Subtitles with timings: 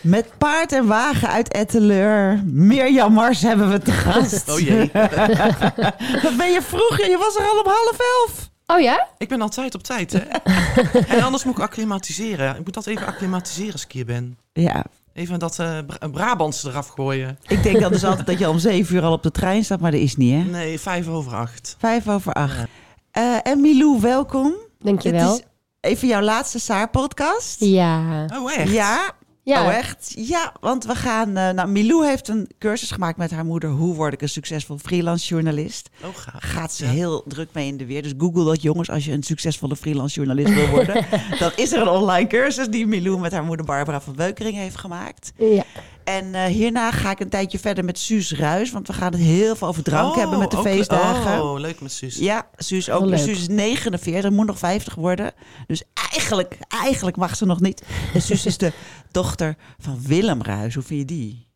[0.00, 2.42] Met paard en wagen uit Etteleur.
[2.44, 4.50] Mirjam Mars hebben we te gast.
[4.50, 4.90] Oh jee.
[6.22, 6.96] Wat ben je vroeg?
[6.96, 8.50] Je was er al om half elf.
[8.66, 9.08] Oh ja?
[9.18, 10.18] Ik ben altijd op tijd, hè?
[11.16, 12.56] en anders moet ik acclimatiseren.
[12.56, 14.38] Ik moet dat even acclimatiseren als ik hier ben.
[14.52, 14.84] Ja.
[15.12, 15.78] Even dat uh,
[16.12, 17.38] Brabants eraf gooien.
[17.46, 19.80] Ik denk dan dus altijd dat je om zeven uur al op de trein staat,
[19.80, 20.50] maar dat is niet, hè?
[20.50, 21.76] Nee, vijf over acht.
[21.78, 22.56] Vijf over acht.
[22.56, 22.66] Ja.
[23.22, 24.54] Uh, en Milou, welkom.
[24.78, 25.32] Dankjewel.
[25.32, 25.46] Dit
[25.80, 27.60] is even jouw laatste Saar-podcast.
[27.60, 28.24] Ja.
[28.24, 28.70] Oh, echt?
[28.70, 29.16] Ja.
[29.48, 29.64] Ja.
[29.64, 30.12] Oh, echt?
[30.16, 31.28] Ja, want we gaan...
[31.28, 33.70] Uh, nou, Milou heeft een cursus gemaakt met haar moeder.
[33.70, 35.90] Hoe word ik een succesvol freelance journalist?
[36.04, 36.42] Oh, gaaf.
[36.42, 36.90] Gaat ze ja.
[36.90, 38.02] heel druk mee in de weer.
[38.02, 41.06] Dus google dat, jongens, als je een succesvolle freelance journalist wil worden.
[41.38, 44.76] dan is er een online cursus die Milou met haar moeder Barbara van Beukering heeft
[44.76, 45.32] gemaakt.
[45.36, 45.64] Ja.
[46.08, 48.70] En uh, hierna ga ik een tijdje verder met Suus Ruis.
[48.70, 51.42] Want we gaan het heel veel over drank oh, hebben met de ook, feestdagen.
[51.42, 52.16] Oh, leuk met Suus.
[52.16, 53.08] Ja, Suus ook.
[53.08, 55.32] Dus Suus is 49, moet nog 50 worden.
[55.66, 55.82] Dus
[56.12, 57.82] eigenlijk, eigenlijk mag ze nog niet.
[58.14, 58.72] En Suus is de
[59.10, 60.74] dochter van Willem Ruis.
[60.74, 61.46] Hoe vind je die?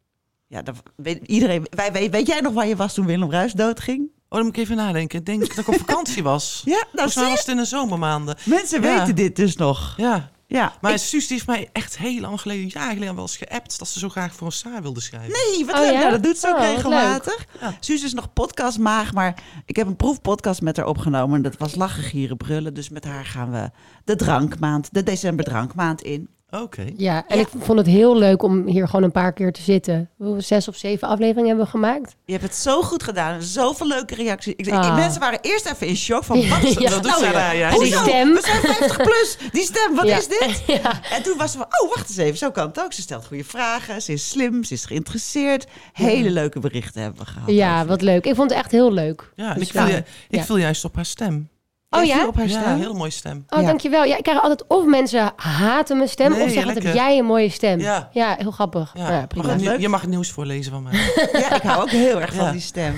[0.47, 1.67] Ja, dat weet iedereen.
[1.71, 4.11] Wij, weet, weet jij nog waar je was toen Willem Ruis doodging?
[4.29, 5.19] Oh, dan moet ik even nadenken.
[5.19, 6.63] Ik denk dat ik op vakantie was.
[6.65, 8.37] ja, nou was het in de zomermaanden.
[8.45, 8.99] Mensen ja.
[8.99, 9.95] weten dit dus nog.
[9.97, 10.31] Ja.
[10.53, 10.99] Ja, maar ik...
[10.99, 13.99] Suus die heeft mij echt heel lang geleden, jaar geleden wel eens geappt dat ze
[13.99, 15.33] zo graag voor een saar wilde schrijven.
[15.33, 15.85] Nee, wat oh.
[15.85, 15.93] Ja?
[15.93, 17.47] Nou, dat doet ze ook oh, regelmatig.
[17.61, 17.77] Ja.
[17.81, 21.37] Suus is nog podcastmaag, maar ik heb een proefpodcast met haar opgenomen.
[21.37, 22.75] En dat was lachen, gieren, brullen.
[22.75, 23.71] Dus met haar gaan we
[24.05, 26.29] de drankmaand, de december drankmaand in.
[26.53, 26.63] Oké.
[26.63, 26.95] Okay.
[26.97, 27.43] Ja, en ja.
[27.43, 30.11] ik vond het heel leuk om hier gewoon een paar keer te zitten.
[30.39, 32.17] Zes of zeven afleveringen hebben we gemaakt.
[32.25, 33.43] Je hebt het zo goed gedaan.
[33.43, 34.55] Zoveel leuke reacties.
[34.57, 34.95] Ik, ah.
[34.95, 36.91] Mensen waren eerst even in shock van wat ja.
[36.91, 37.57] dat doet zij daar.
[37.57, 37.71] Ja.
[37.79, 38.33] Die stem.
[38.33, 39.37] We zijn 50 plus.
[39.53, 40.17] Die stem, wat ja.
[40.17, 40.63] is dit?
[40.83, 41.01] Ja.
[41.11, 42.93] En toen was ze van, oh wacht eens even, zo kan het ook.
[42.93, 45.67] Ze stelt goede vragen, ze is slim, ze is geïnteresseerd.
[45.93, 47.51] Hele leuke berichten hebben we gehad.
[47.51, 47.87] Ja, over.
[47.87, 48.25] wat leuk.
[48.25, 49.33] Ik vond het echt heel leuk.
[49.37, 51.51] Ja, dus ik, viel, je, ik viel juist op haar stem.
[51.95, 52.27] Oh ja?
[52.27, 52.63] Op haar stem?
[52.63, 53.45] Ja, een hele mooie stem.
[53.49, 53.67] Oh, ja.
[53.67, 54.05] dankjewel.
[54.05, 57.25] Ja, ik krijg altijd of mensen haten mijn stem nee, of zeggen heb jij een
[57.25, 57.81] mooie stem.
[57.81, 58.93] Ja, ja heel grappig.
[58.97, 59.11] Ja.
[59.11, 59.57] Ja, prima.
[59.57, 60.93] Mag je mag het nieuws voorlezen van mij.
[61.33, 62.95] ja, ik hou ook heel erg van die stem.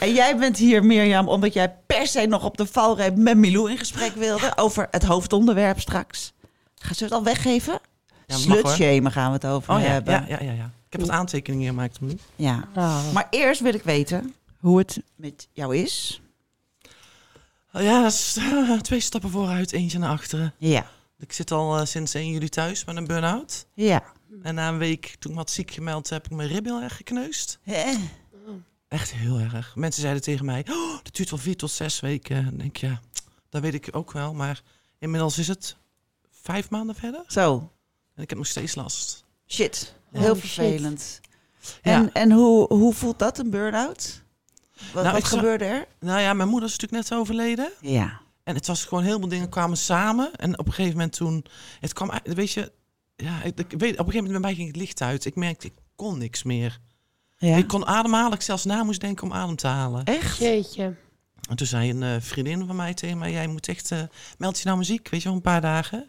[0.00, 3.70] En jij bent hier, Mirjam, omdat jij per se nog op de valreep met Milou
[3.70, 6.32] in gesprek wilde over het hoofdonderwerp straks.
[6.74, 7.80] Gaan ze het al weggeven?
[8.26, 10.14] Ja, Slutshamen gaan we het over oh, hebben.
[10.14, 10.70] Ja, ja, ja, ja.
[10.86, 11.98] Ik heb wat aantekeningen gemaakt.
[12.36, 12.64] Ja.
[12.76, 13.12] Oh.
[13.12, 16.21] Maar eerst wil ik weten hoe het met jou is.
[17.72, 20.54] Oh ja, dat is uh, twee stappen vooruit, eentje naar achteren.
[20.58, 20.90] Ja.
[21.18, 23.66] Ik zit al uh, sinds 1 juli thuis met een burn-out.
[23.74, 24.02] Ja.
[24.42, 26.80] En na een week, toen ik me had ziek gemeld, heb ik mijn rib heel
[26.80, 27.58] erg gekneusd.
[27.62, 27.94] Hè?
[28.88, 29.76] Echt heel erg.
[29.76, 32.36] Mensen zeiden tegen mij, oh, dat duurt wel vier tot zes weken.
[32.36, 33.00] En denk ja,
[33.48, 34.34] dat weet ik ook wel.
[34.34, 34.62] Maar
[34.98, 35.76] inmiddels is het
[36.30, 37.24] vijf maanden verder.
[37.26, 37.72] Zo.
[38.14, 39.24] En ik heb nog steeds last.
[39.46, 39.94] Shit.
[40.10, 41.20] Heel Oh, vervelend.
[41.82, 44.21] En, en hoe, hoe voelt dat, een burn-out?
[44.92, 45.86] Wat, Nou, wat gebeurde er?
[46.00, 47.70] Nou ja, mijn moeder is natuurlijk net overleden.
[47.80, 48.20] Ja.
[48.44, 50.30] En het was gewoon heel veel dingen kwamen samen.
[50.36, 51.44] En op een gegeven moment toen,
[51.80, 52.72] het kwam, weet je,
[53.16, 55.24] ja, ik, ik weet, op een gegeven moment bij mij ging het licht uit.
[55.24, 56.78] Ik merkte, ik kon niks meer.
[57.36, 57.56] ja.
[57.56, 60.04] Ik kon ademhalen, ik zelfs na moest denken om adem te halen.
[60.04, 60.38] Echt?
[60.38, 60.94] Jeetje.
[61.48, 64.02] En toen zei een eh, vriendin van mij tegen mij, jij moet echt, eh,
[64.38, 66.08] meld je nou muziek, weet je wel, een paar dagen.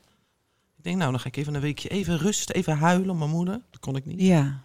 [0.78, 3.30] Ik denk, nou, dan ga ik even een weekje even rusten, even huilen om mijn
[3.30, 3.62] moeder.
[3.72, 4.22] Dat kon ik niet.
[4.22, 4.62] Ja.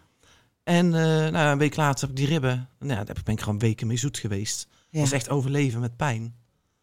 [0.69, 2.69] En eh, nou, een week later heb ik die ribben.
[2.79, 4.69] Nou, ja, daar ben ik gewoon weken mee zoet geweest.
[4.91, 5.01] Ja.
[5.01, 6.35] Was echt overleven met pijn.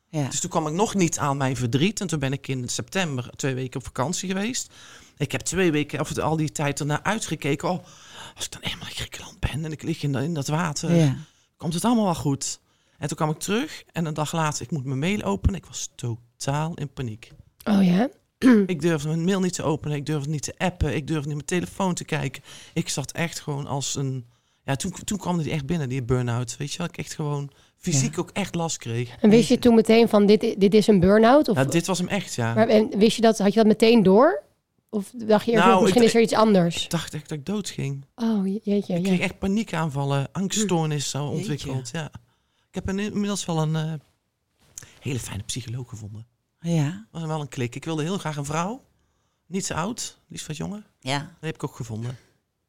[0.09, 0.27] ja.
[0.27, 2.01] Dus toen kwam ik nog niet aan mijn verdriet.
[2.01, 4.73] En toen ben ik in september twee weken op vakantie geweest.
[5.17, 7.69] Ik heb twee weken, of al die tijd ernaar uitgekeken.
[7.69, 7.83] Oh,
[8.35, 11.17] als ik dan eenmaal in Griekenland ben en ik lig in, in dat water, ja.
[11.57, 12.59] komt het allemaal wel goed.
[12.97, 15.55] En toen kwam ik terug en een dag later, ik moet mijn mail openen.
[15.55, 17.31] Ik was totaal in paniek.
[17.63, 18.09] Oh ja?
[18.67, 21.35] Ik durfde mijn mail niet te openen, ik durfde niet te appen, ik durfde niet
[21.35, 22.43] mijn telefoon te kijken.
[22.73, 24.25] Ik zat echt gewoon als een...
[24.63, 26.57] Ja, toen, toen kwam die echt binnen, die burn-out.
[26.57, 29.15] Weet je wel, ik echt gewoon fysiek ook echt last kreeg.
[29.19, 31.47] En wist je toen meteen van dit, dit is een burn-out?
[31.47, 32.53] Of, Ja, dit was hem echt, ja.
[32.53, 34.43] maar, en wist je dat, had je dat meteen door?
[34.89, 36.83] Of dacht je eerst Nou, misschien ik- is er iets anders?
[36.83, 38.05] Ik dacht echt dat ik dood ging.
[38.15, 38.95] Oh, je- jeetje.
[38.95, 39.23] Ik kreeg Ja.
[39.23, 41.37] echt paniekaanvallen, angststoornis zo Jeetje.
[41.37, 41.89] ontwikkeld.
[41.93, 42.05] Ja.
[42.71, 43.93] Ik heb inmiddels wel een eh,
[44.99, 46.25] hele fijne psycholoog gevonden.
[46.65, 47.07] Ja.
[47.11, 47.75] Dat was wel een klik.
[47.75, 48.81] Ik wilde heel graag een vrouw.
[49.45, 50.83] Niet zo oud, liefst wat jonger.
[50.99, 51.19] Ja.
[51.19, 52.17] Dat heb ik ook gevonden.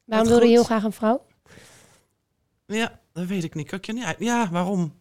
[0.05, 1.25] Waarom wilde je heel graag een vrouw?
[2.65, 3.67] Ja, dat weet ik niet.
[3.67, 4.19] Kan ik je niet uit.
[4.19, 4.93] Ja, waarom?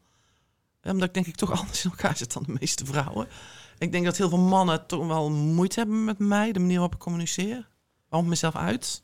[0.82, 3.28] Omdat ik denk ik toch anders in elkaar zit dan de meeste vrouwen.
[3.78, 6.94] Ik denk dat heel veel mannen toch wel moeite hebben met mij, de manier waarop
[6.94, 7.68] ik communiceer.
[8.08, 9.02] Waarom mezelf uit?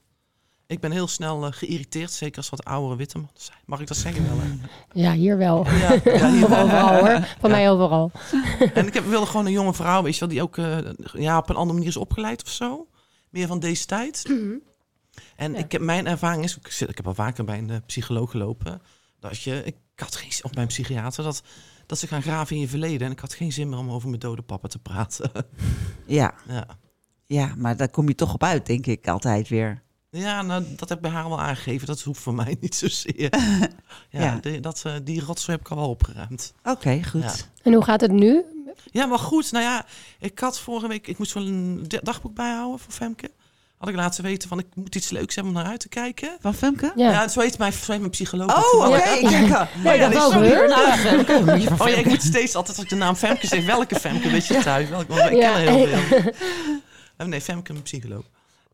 [0.66, 3.58] Ik ben heel snel eh, geïrriteerd, zeker als wat oudere witte mannen zijn.
[3.64, 4.38] Mag ik dat zeggen wel?
[4.40, 4.48] hè?
[5.02, 5.66] Ja, hier wel.
[5.66, 6.62] Ja, ja, hier wel.
[6.62, 7.26] overal hoor.
[7.40, 8.10] Van mij overal.
[8.74, 10.78] En ik heb, wilde gewoon een jonge vrouw, weet je wel, die ook eh,
[11.12, 12.86] ja, op een andere manier is opgeleid of zo.
[13.30, 14.24] Meer van deze tijd.
[15.36, 15.58] En Ja.
[15.58, 18.30] ik heb, mijn ervaring is, ik, zit, ik heb al vaker bij een eh, psycholoog
[18.30, 18.82] gelopen.
[19.20, 21.42] Dat je, ik had geen zin, of bij een psychiater, dat,
[21.86, 23.06] dat ze gaan graven in je verleden.
[23.06, 25.30] En ik had geen zin meer om over mijn dode papa te praten.
[26.06, 26.34] Ja.
[26.48, 26.66] ja.
[27.26, 29.82] ja, maar daar kom je toch op uit, denk ik, altijd weer.
[30.14, 31.86] Ja, nou, dat heb ik bij haar wel aangegeven.
[31.86, 33.28] Dat hoeft voor mij niet zozeer.
[34.10, 34.38] ja, Ja.
[34.40, 36.52] de- dat, eh, die rotzooi heb ik al wel opgeruimd.
[36.64, 37.22] Oké, goed.
[37.22, 37.32] Ja.
[37.62, 38.42] En hoe gaat het nu?
[38.90, 39.52] Ja, maar goed.
[39.52, 39.86] Nou ja,
[40.18, 41.06] ik had vorige week...
[41.06, 43.30] Ik moest wel een dagboek bijhouden voor Femke.
[43.78, 46.36] Had ik laten weten van, ik moet iets leuks hebben om naar uit te kijken.
[46.40, 46.92] Van Femke?
[46.96, 47.10] Ja.
[47.10, 48.72] Ja, zo heet mijn, zo heet mijn psycholoog.
[48.74, 48.96] Oh, oké.
[48.96, 50.12] ik denk al- Nee, dat.
[50.12, 50.32] Nou,
[50.98, 51.42] Femke.
[51.44, 53.64] Moet je van Oh ja, ik moet steeds altijd als ik de naam Femke zeg,
[53.64, 54.88] welke Femke weet je thuis?
[54.88, 55.52] Welke, want ik Ja.
[55.52, 56.32] ken er heel veel.
[57.18, 58.24] Oh, nee, Femke, mijn psycholoog.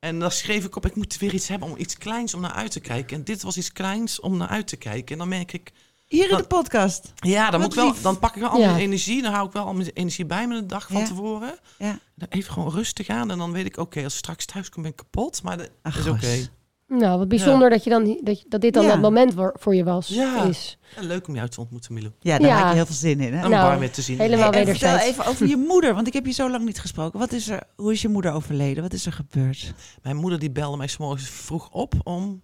[0.00, 2.52] En dan schreef ik op, ik moet weer iets hebben om iets kleins om naar
[2.52, 3.16] uit te kijken.
[3.16, 5.12] En dit was iets kleins om naar uit te kijken.
[5.12, 5.72] En dan merk ik,
[6.06, 7.12] Hier in de podcast.
[7.16, 8.66] ja, dan, Wat moet ik wel, dan pak ik wel al Ja.
[8.66, 9.22] mijn energie.
[9.22, 11.06] Dan hou ik wel al mijn energie bij me de dag van Ja.
[11.06, 11.58] tevoren.
[11.78, 11.98] Ja.
[12.14, 13.30] Dan even gewoon rustig aan.
[13.30, 15.42] En dan weet ik, oké, als ik straks thuis kom ben ik kapot.
[15.42, 16.48] Maar dat Ach, is oké.
[16.88, 18.88] Nou, wat bijzonder dat, je dan, dat, dat dit dan Ja.
[18.88, 20.08] dat moment voor, voor je was.
[20.08, 20.44] Ja.
[20.44, 20.78] Is.
[20.96, 22.12] En Leuk om jou te ontmoeten, Milou.
[22.20, 22.58] Ja, daar Ja.
[22.58, 23.44] heb je heel veel zin in, hè?
[23.44, 24.18] Om Nou, te zien.
[24.18, 25.18] helemaal Hey, en vertel wederzijds.
[25.18, 27.18] even over je moeder, want ik heb je zo lang niet gesproken.
[27.18, 28.82] Wat is er, hoe is je moeder overleden?
[28.82, 29.72] Wat is er gebeurd?
[30.02, 32.42] Mijn moeder die belde mij 's morgens vroeg op om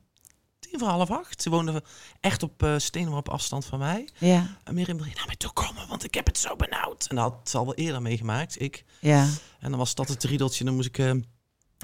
[0.59, 1.43] tien voor half acht.
[1.43, 1.83] Ze woonde
[2.21, 4.09] echt op uh, steenworp afstand van mij.
[4.19, 7.07] Ja, En Miriam wil je naar mij toe komen, want ik heb het zo benauwd.
[7.09, 8.85] En dat had ze al wel eerder meegemaakt, ik.
[9.01, 9.27] ja,
[9.61, 10.65] En dan was dat het riedeltje.
[10.65, 11.11] Dan moest ik eh,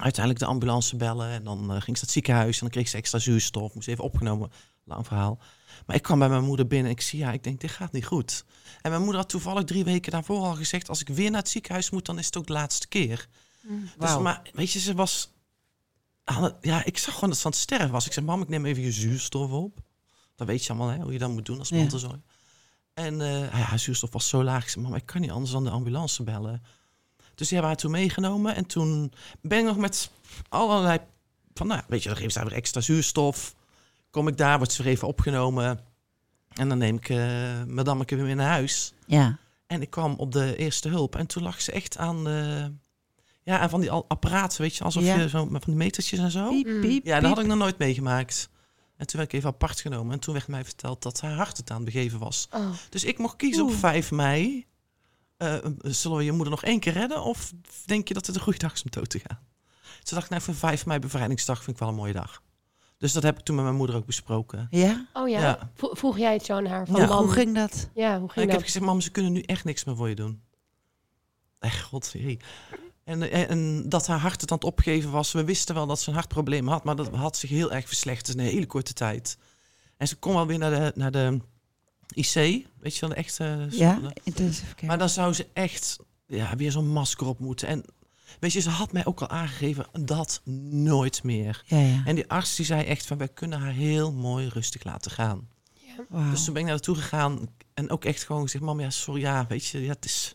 [0.02, 1.28] uiteindelijk de ambulance bellen.
[1.30, 2.54] En dan eh, ging ze naar het ziekenhuis.
[2.54, 3.74] En dan kreeg ze extra zuurstof.
[3.74, 4.50] Moest even opgenomen.
[4.84, 5.38] Lang verhaal.
[5.86, 6.86] Maar ik kwam bij mijn moeder binnen.
[6.90, 8.44] En ik zie, ja, ik denk, dit gaat niet goed.
[8.82, 10.88] En mijn moeder had toevallig drie weken daarvoor al gezegd...
[10.88, 13.28] als ik weer naar het ziekenhuis moet, dan is het ook de laatste keer.
[13.62, 14.20] Dus, Wauw.
[14.20, 15.32] maar weet je, ze was...
[16.60, 18.06] Ja, ik zag gewoon dat ze aan het sterven was.
[18.06, 19.78] Ik zei, mam, ik neem even je zuurstof op.
[20.36, 21.76] Dat weet je allemaal, hè, hoe je dat moet doen als Ja.
[21.76, 22.18] mantelzorg.
[22.94, 24.62] En eh, ja, haar zuurstof was zo laag.
[24.62, 26.62] Ik zei, mam, ik kan niet anders dan de ambulance bellen.
[27.40, 28.54] Dus die hebben haar toen meegenomen.
[28.54, 30.10] En toen ben ik nog met
[30.48, 30.98] allerlei...
[31.54, 33.54] Van, nou, weet je, dan geven ze haar weer extra zuurstof.
[34.10, 35.80] Kom ik daar, wordt ze weer even opgenomen.
[36.54, 38.92] En dan neem ik uh, madameke weer naar huis.
[39.06, 39.38] ja.
[39.66, 41.16] En ik kwam op de eerste hulp.
[41.16, 42.72] En toen lag ze echt aan de...
[43.42, 44.84] Ja, aan van die al- apparaten, weet je.
[44.84, 45.14] Alsof Ja.
[45.16, 46.48] je zo met van die metertjes en zo.
[46.48, 46.80] Piep, Mm.
[46.80, 47.28] piep, Ja, dat piep.
[47.34, 48.48] had ik nog nooit meegemaakt.
[48.96, 50.12] En toen werd ik even apart genomen.
[50.12, 52.48] En toen werd mij verteld dat haar hart het aan het begeven was.
[52.50, 52.70] Oh.
[52.88, 53.78] Dus ik mocht kiezen op Oeh.
[53.78, 54.66] 5 mei.
[55.40, 57.22] Eh, zullen we je moeder nog één keer redden?
[57.22, 57.52] Of
[57.84, 59.38] denk je dat het een goede dag is om dood te gaan?
[60.02, 62.42] Toen dacht nou, voor 5 mei bevrijdingsdag vind ik wel een mooie dag.
[62.98, 64.66] Dus dat heb ik toen met mijn moeder ook besproken.
[64.70, 65.06] Ja?
[65.12, 65.40] Oh ja.
[65.40, 65.70] Ja.
[65.76, 66.86] Vroeg jij het zo aan haar?
[66.86, 67.06] Van, Ja.
[67.06, 67.88] Hoe ging dat?
[67.94, 68.62] Ja, hoe En ging ik heb dat?
[68.62, 70.42] gezegd, mam, ze kunnen nu echt niks meer voor je doen.
[71.58, 72.14] Echt, god.
[73.04, 75.32] En, en, en dat haar hart het aan het opgeven was.
[75.32, 78.36] We wisten wel dat ze een hartprobleem had, maar dat had zich heel erg verslechterd
[78.36, 79.38] in een hele korte tijd.
[79.96, 81.40] En ze kon wel weer naar de, naar de
[82.14, 82.34] IC,
[82.80, 83.66] weet je wel, de echte...
[83.70, 84.86] Ja, intensive care.
[84.86, 87.68] Maar dan zou ze echt ja, weer zo'n masker op moeten.
[87.68, 87.84] En
[88.40, 90.40] weet je, ze had mij ook al aangegeven, dat
[90.70, 91.62] nooit meer.
[91.66, 92.02] ja, ja.
[92.04, 95.48] En die arts die zei echt van, wij kunnen haar heel mooi rustig laten gaan.
[96.08, 96.30] Wauw.
[96.30, 99.20] Dus toen ben ik naar naartoe gegaan en ook echt gewoon gezegd, mam, ja, sorry,
[99.20, 100.34] ja, weet je, ja, het is...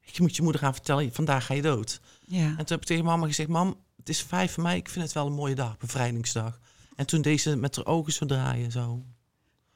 [0.00, 2.00] Je moet je moeder gaan vertellen, vandaag ga je dood.
[2.26, 2.46] ja.
[2.46, 5.14] En toen heb ik tegen mama gezegd, mam, het is 5 mei, ik vind het
[5.14, 6.60] wel een mooie dag, bevrijdingsdag.
[6.96, 9.04] En toen deze met haar ogen zo draaien, zo.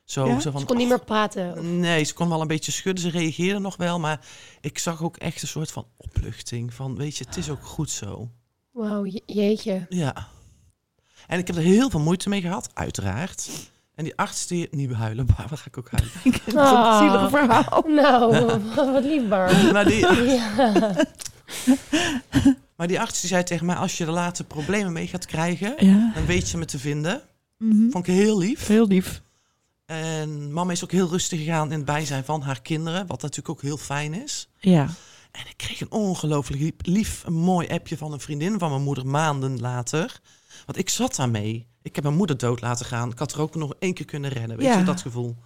[0.08, 0.40] Zo, Ja?
[0.40, 1.78] zo van, Ze kon niet "Och, meer praten.
[1.80, 3.02] Nee, ze kon wel een beetje schudden.
[3.02, 3.98] Ze reageerde nog wel.
[3.98, 4.20] Maar
[4.60, 6.74] ik zag ook echt een soort van opluchting.
[6.74, 8.28] Van, weet je, het is ook goed zo.
[8.72, 9.86] Wauw, je- jeetje.
[9.88, 10.28] Ja.
[11.26, 13.48] En ik heb er heel veel moeite mee gehad, uiteraard.
[13.94, 14.68] En die arts die...
[14.70, 16.56] Niet huilen, Barbara, ga ik ook huilen.
[16.66, 16.98] Ah.
[16.98, 17.84] Zielig verhaal.
[17.86, 18.60] Nou,
[18.92, 19.72] wat lief, Bar.
[19.72, 20.96] Maar die, Ja.
[22.76, 23.76] maar die arts die zei tegen mij...
[23.76, 25.86] als je er later problemen mee gaat krijgen...
[25.86, 26.10] Ja.
[26.14, 27.20] dan weet je me te vinden.
[27.58, 27.90] Mhm.
[27.90, 28.66] Vond ik heel lief.
[28.66, 29.22] Heel lief.
[29.88, 33.06] En mama is ook heel rustig gegaan in het bijzijn van haar kinderen.
[33.06, 34.48] Wat natuurlijk ook heel fijn is.
[34.58, 34.82] Ja.
[35.30, 39.06] En ik kreeg een ongelooflijk lief, een mooi appje van een vriendin van mijn moeder
[39.06, 40.20] maanden later.
[40.66, 41.66] Want ik zat daarmee.
[41.82, 43.10] Ik heb mijn moeder dood laten gaan.
[43.10, 44.56] Ik had er ook nog één keer kunnen redden.
[44.56, 44.78] Weet Ja.
[44.78, 45.36] je, dat gevoel.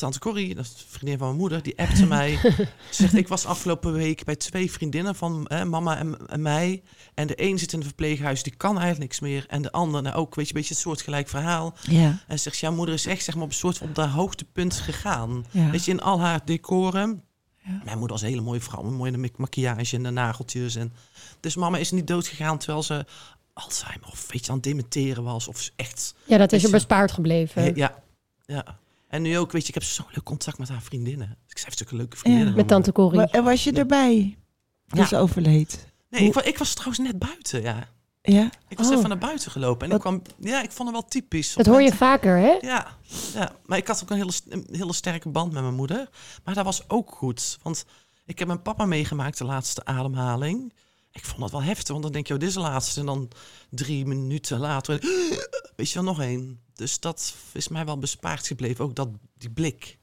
[0.00, 2.36] Tante Corrie, dat is de vriendin van mijn moeder, die appte mij.
[2.42, 6.82] Ze zegt, ik was afgelopen week bij twee vriendinnen van eh, mama en, en mij.
[7.14, 9.44] En de een zit in een verpleeghuis, die kan eigenlijk niks meer.
[9.48, 11.74] En de ander nou ook, weet je, een beetje het soortgelijk verhaal.
[11.88, 12.18] Ja.
[12.26, 14.08] En ze zegt, jouw moeder is echt zeg maar, op een soort van op haar
[14.08, 15.44] hoogtepunt gegaan.
[15.50, 15.70] Ja.
[15.70, 17.22] Weet je, in al haar decoren.
[17.64, 17.80] Ja.
[17.84, 20.74] Mijn moeder was een hele mooie vrouw, met mooie maquillage en de nageltjes.
[20.76, 20.92] En...
[21.40, 23.04] Dus mama is niet dood gegaan terwijl ze
[23.52, 25.48] Alzheimer of weet je, aan het dementeren was.
[25.48, 26.14] Of echt...
[26.24, 27.74] ja, dat is er je- bespaard gebleven.
[27.76, 28.02] Ja,
[28.46, 28.78] ja.
[29.10, 31.26] En nu ook, weet je, ik heb zo'n leuk contact met haar vriendinnen.
[31.28, 32.54] Dus ik zei, heeft een leuke vriendinnen.
[32.54, 33.18] Met tante Corrie.
[33.18, 34.38] Maar, en was je erbij?
[34.86, 35.06] toen Ja.
[35.06, 35.86] ze overleed.
[36.10, 37.88] Nee, ik, wa- ik was trouwens net buiten, ja.
[38.22, 38.50] Ja.
[38.68, 38.96] Ik was Oh.
[38.96, 39.88] even naar buiten gelopen.
[39.88, 41.54] En ik kwam, ja, ik vond het wel typisch.
[41.54, 42.58] Dat hoor je vaker, hè?
[42.60, 42.96] Ja,
[43.34, 46.08] ja, maar ik had ook een hele, een hele sterke band met mijn moeder.
[46.44, 47.58] Maar dat was ook goed.
[47.62, 47.84] Want
[48.26, 50.72] ik heb mijn papa meegemaakt, de laatste ademhaling.
[51.12, 53.00] Ik vond dat wel heftig, want dan denk je, oh, dit is de laatste.
[53.00, 53.30] En dan
[53.70, 54.98] drie minuten later,
[55.76, 56.60] weet je wel, nog één.
[56.74, 59.98] Dus dat is mij wel bespaard gebleven, ook dat, die blik.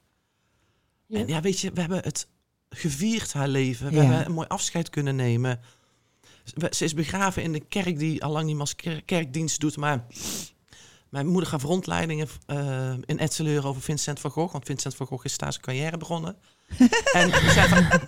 [1.06, 1.20] Ja.
[1.20, 2.28] En ja, weet je, we hebben het
[2.70, 3.90] gevierd, haar leven.
[3.90, 4.02] We Ja.
[4.04, 5.60] hebben een mooi afscheid kunnen nemen.
[6.72, 10.06] Ze is begraven in de kerk die al lang niet meer als kerkdienst doet, maar...
[11.10, 14.52] Mijn moeder gaf rondleidingen eh, in Etseleur over Vincent van Gogh.
[14.52, 16.38] Want Vincent van Gogh is daar zijn carrière begonnen.
[17.14, 18.02] en ze zei van...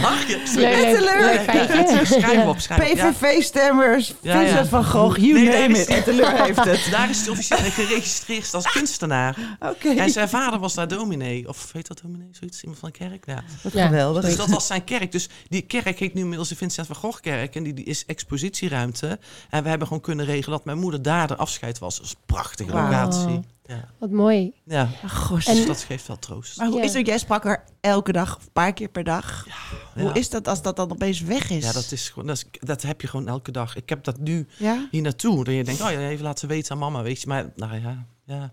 [0.00, 0.42] Mag je?
[0.54, 2.04] Leuk, leuk, leuk feitje.
[2.06, 2.96] Schrijf op, schrijf op.
[2.96, 3.10] Ja.
[3.12, 4.66] PVV-stemmers, Ja, Vincent ja.
[4.66, 5.88] van Gogh, you Nee, name nee, it.
[5.88, 6.88] is- Etteleur heeft het.
[6.90, 9.36] Daar is hij officieel geregistreerd als kunstenaar.
[9.60, 9.88] Oké.
[9.88, 11.48] En zijn vader was daar dominee.
[11.48, 12.28] Of heet dat dominee?
[12.30, 12.62] Zoiets?
[12.62, 13.26] Iemand van de kerk?
[13.26, 13.42] Ja.
[13.62, 13.86] Wat Ja.
[13.86, 14.24] geweldig.
[14.24, 15.12] Dus dat was zijn kerk.
[15.12, 17.54] Dus die kerk heet nu inmiddels de Vincent van Gogh kerk.
[17.54, 19.18] En die, die is expositieruimte.
[19.50, 21.96] En we hebben gewoon kunnen regelen dat mijn moeder daar de afscheid was.
[21.96, 23.40] Dat is een prachtige locatie.
[23.64, 23.88] Ja.
[23.98, 24.52] Wat mooi.
[24.64, 24.88] ja.
[25.04, 25.46] Ach, gosh.
[25.46, 26.56] Dus En- dat geeft wel troost.
[26.56, 26.82] maar hoe Ja.
[26.84, 27.06] is het?
[27.06, 29.46] Jij sprak er elke dag, of een paar keer per dag.
[29.94, 30.14] Hoe Ja.
[30.14, 31.64] is dat als dat dan opeens weg is?
[31.64, 33.76] Ja, dat, is gewoon, dat, is, dat heb je gewoon elke dag.
[33.76, 34.88] Ik heb dat nu Ja?
[34.90, 35.44] hier naartoe.
[35.44, 37.26] Dat je denkt, oh ja, even laten weten aan mama, weet je.
[37.28, 38.52] Maar nou ja, ja.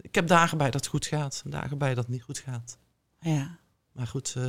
[0.00, 1.40] Ik heb dagen bij dat het goed gaat.
[1.44, 2.78] en Dagen bij dat het niet goed gaat.
[3.20, 3.58] Ja.
[3.92, 4.44] Maar goed, eh,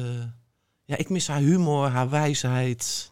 [0.85, 3.11] ja, ik mis haar humor, haar wijsheid.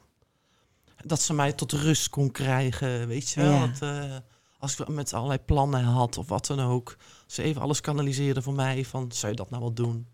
[1.05, 3.51] Dat ze mij tot rust kon krijgen, weet je wel.
[3.53, 3.67] Ja.
[3.67, 4.15] Dat, eh,
[4.59, 6.95] als ik met allerlei plannen had of wat dan ook.
[7.27, 10.07] Ze even alles kanaliseerde voor mij van, zou je dat nou wel doen?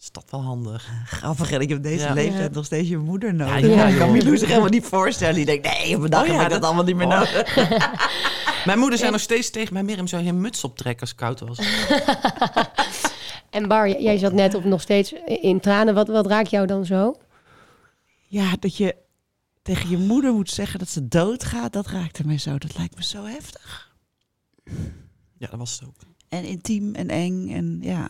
[0.00, 0.88] Is dat wel handig?
[1.06, 2.12] Grappig, en ik heb deze Ja.
[2.12, 2.54] leeftijd Ja.
[2.56, 3.60] nog steeds je moeder nodig.
[3.60, 5.34] Ja, ja, ik kan Milou zich helemaal niet voorstellen.
[5.34, 7.12] Die denkt, nee, dag Oh ja, heb ik dat dat- allemaal niet meer Oh.
[7.12, 7.56] nodig.
[8.66, 11.18] Mijn moeder zei nog steeds tegen mij, Mirjam, zou je een muts optrekken als het
[11.18, 11.58] koud was?
[13.50, 15.94] En Bar, jij zat net op nog steeds in tranen.
[15.94, 17.14] Wat, wat raakt jou dan zo?
[18.28, 18.96] Ja, dat je
[19.66, 22.58] tegen je moeder moet zeggen dat ze doodgaat, dat raakte mij zo.
[22.58, 23.94] Dat lijkt me zo heftig.
[25.38, 25.94] Ja, dat was het ook.
[26.28, 28.08] En intiem en eng en ja.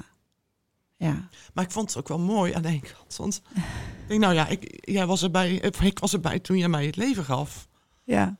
[0.97, 1.29] Ja.
[1.55, 3.17] Maar ik vond het ook wel mooi aan de ene kant.
[3.17, 6.69] Want ik denk, nou ja, ik, jij was erbij, of ik was erbij toen jij
[6.69, 7.69] mij het leven gaf.
[8.05, 8.37] Ja.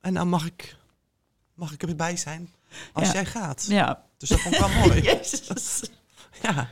[0.00, 0.76] En nou mag ik,
[1.54, 2.50] mag ik erbij zijn
[2.92, 3.12] als Ja.
[3.12, 3.66] jij gaat.
[3.68, 4.04] Ja.
[4.16, 5.00] Dus dat vond ik wel mooi.
[5.12, 5.90] Jezus.
[6.42, 6.68] Ja,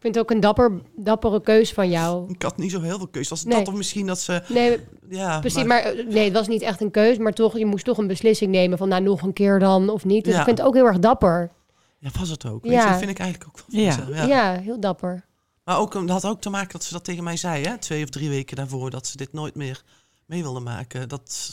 [0.00, 2.30] Ik vind het ook een dapper, dappere keus van jou.
[2.32, 3.28] ik had niet zo heel veel keus.
[3.28, 3.58] Was het Nee.
[3.58, 4.42] dat of misschien dat ze...
[4.48, 4.78] Nee,
[5.08, 5.64] Ja, precies.
[5.64, 7.18] Maar, eh, nee, het was niet echt een keus.
[7.18, 10.04] Maar toch, je moest toch een beslissing nemen van nou nog een keer dan of
[10.04, 10.24] niet.
[10.24, 10.38] Dus Ja.
[10.38, 11.50] ik vind het ook heel erg dapper.
[11.98, 12.62] Ja, was het ook.
[12.62, 12.82] Weet Ja.
[12.84, 14.58] je, dat vind ik eigenlijk ook wel Ja, ja.
[14.60, 15.24] heel dapper.
[15.64, 17.78] Maar ook, dat had ook te maken dat ze dat tegen mij zei, hè?
[17.78, 19.82] twee of drie weken daarvoor, dat ze dit nooit meer
[20.26, 21.08] mee wilde maken.
[21.08, 21.50] Dat,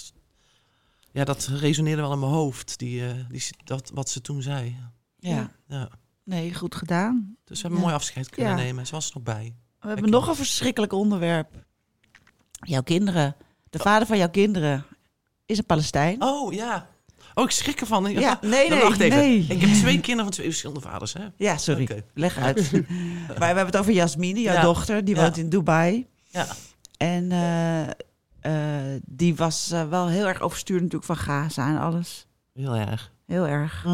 [1.11, 4.75] ja, dat resoneerde wel in mijn hoofd, die, eh, die, dat, wat ze toen zei.
[5.19, 5.51] Ja.
[5.67, 5.89] Ja.
[6.27, 7.35] Nee, goed gedaan.
[7.45, 7.81] Dus we hebben een Ja.
[7.83, 8.57] mooi afscheid kunnen Ja.
[8.57, 8.87] nemen.
[8.87, 9.55] Ze was er nog bij.
[9.79, 11.65] We hebben nog een verschrikkelijk onderwerp.
[12.51, 13.35] Jouw kinderen.
[13.69, 14.85] De vader van jouw kinderen
[15.45, 16.21] is een Palestijn.
[16.23, 16.87] Oh, ja.
[17.33, 18.11] Oh, ik schrik ervan.
[18.11, 19.17] Ja, nee, Dan nee, wacht even.
[19.17, 19.39] nee.
[19.49, 21.25] Ik heb twee kinderen van twee verschillende vaders, hè?
[21.37, 21.81] Ja, sorry.
[21.83, 22.03] Oké.
[22.13, 22.71] Leg uit.
[23.27, 25.05] maar we hebben het over Jasmine, jouw dochter.
[25.05, 26.07] Die woont in Dubai.
[26.29, 26.47] Ja.
[26.97, 27.87] En eh,
[28.39, 32.27] eh, die was eh, wel heel erg overstuurd natuurlijk van Gaza en alles.
[32.53, 33.11] Heel erg.
[33.25, 33.85] Heel erg.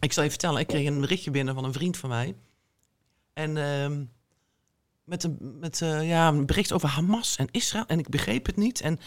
[0.00, 2.36] Ik zal je vertellen, ik kreeg een berichtje binnen van een vriend van mij.
[3.32, 4.04] En ehm,
[5.04, 7.86] met, een, met eh, ja, een bericht over Hamas en Israël.
[7.86, 8.80] En ik begreep het niet.
[8.80, 8.98] En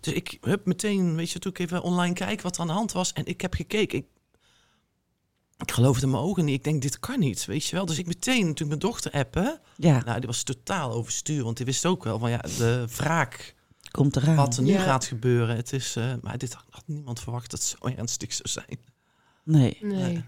[0.00, 2.72] dus ik hup meteen, weet je, toen ik even online kijk wat er aan de
[2.72, 3.12] hand was.
[3.12, 3.98] En ik heb gekeken.
[3.98, 4.06] Ik,
[5.56, 6.54] ik geloofde mijn ogen niet.
[6.56, 7.86] Ik denk, dit kan niet, weet je wel.
[7.86, 9.60] Dus ik meteen, toen mijn dochter appen.
[9.76, 10.02] Ja.
[10.04, 11.44] Nou, die was totaal overstuur.
[11.44, 13.54] Want die wist ook wel van, ja, de wraak
[13.90, 14.36] Komt eraan.
[14.36, 14.82] wat er nu Ja.
[14.82, 15.56] gaat gebeuren.
[15.56, 18.78] Het is, eh, maar dit had, had niemand verwacht dat het zo ernstig zou zijn.
[19.44, 19.78] Nee.
[19.80, 20.24] Nee.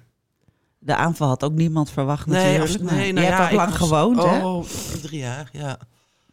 [0.85, 2.85] De aanval had ook niemand verwacht Nee, natuurlijk.
[2.85, 4.47] maar nee, je nou hebt ja, ook ik lang was- gewoond, hè?
[4.47, 4.65] Oh,
[5.03, 5.79] drie jaar, ja.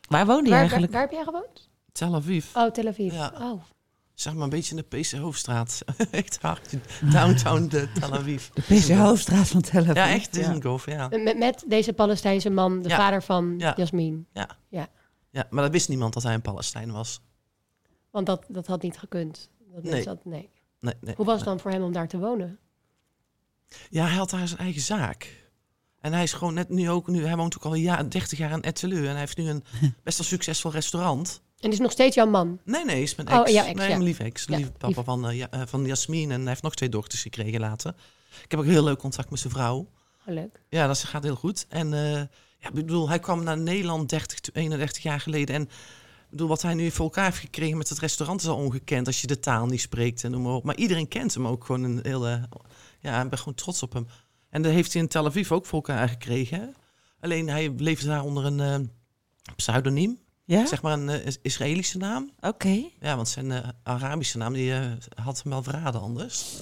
[0.10, 0.91] Waar woonde je Waar, eigenlijk?
[0.91, 1.70] waar heb jij gewoond?
[1.91, 2.56] Tel Aviv.
[2.56, 3.13] Oh, Tel Aviv.
[3.13, 3.34] Ja.
[3.41, 3.62] Oh.
[4.13, 5.82] Zeg maar een beetje in de PC Hoofdstraat.
[6.12, 6.74] echt hard.
[7.12, 8.48] Downtown de Tel Aviv.
[8.48, 9.96] De PC Hoofdstraat van Tel Aviv.
[9.96, 11.08] Ja, echt Dizengoff, ja.
[11.08, 12.96] Met, met deze Palestijnse man, de Ja.
[12.96, 13.74] vader van Ja.
[13.75, 14.27] Jasmin.
[15.32, 17.22] Ja, maar dat wist niemand dat hij een Palestijn was.
[18.12, 19.50] Want dat, dat had niet gekund.
[19.74, 20.03] Dat Nee.
[20.03, 20.50] dat, nee.
[20.79, 21.15] Nee, nee.
[21.15, 22.60] Hoe was het dan voor hem om daar te wonen?
[23.90, 25.38] Ja, hij had daar zijn eigen zaak.
[26.00, 28.38] En hij is gewoon net nu ook, nu, hij woont ook al een jaar, 30
[28.38, 29.04] jaar in Etteleur.
[29.04, 29.64] En hij heeft nu een
[30.04, 31.42] best wel succesvol restaurant.
[31.60, 32.60] En is nog steeds jouw man.
[32.66, 33.52] Nee, nee, is mijn Oh, ex.
[33.52, 33.92] jouw ex, nee, ja.
[33.94, 34.46] mijn lieve ex.
[34.46, 35.06] Ja, lieve papa lief.
[35.06, 36.32] van, ja, eh, van Jasmin.
[36.32, 37.94] En hij heeft nog twee dochters gekregen later.
[38.44, 39.78] Ik heb ook heel leuk contact met zijn vrouw.
[40.28, 40.62] Oh, leuk.
[40.70, 41.66] Ja, dat gaat heel goed.
[41.70, 42.12] En eh,
[42.58, 45.56] ja, ik bedoel, hij kwam naar Nederland 30, 31 jaar geleden.
[45.56, 45.70] En
[46.30, 49.08] bedoel, wat hij nu voor elkaar heeft gekregen met het restaurant is al ongekend.
[49.08, 50.64] Als je de taal niet spreekt en noem maar op.
[50.64, 52.50] Maar iedereen kent hem ook gewoon een hele...
[53.00, 54.08] Ja, ik ben gewoon trots op hem.
[54.50, 56.75] En dat heeft hij in Tel Aviv ook voor elkaar gekregen.
[57.20, 58.88] Alleen hij leefde daar onder een eh,
[59.56, 60.20] pseudoniem.
[60.46, 60.65] Ja?
[60.65, 62.32] Zeg maar een eh, Is- Israëlische naam.
[62.39, 62.84] Oké.
[63.00, 64.91] Ja, want zijn eh, Arabische naam die, eh,
[65.24, 66.56] had hem wel verraden anders.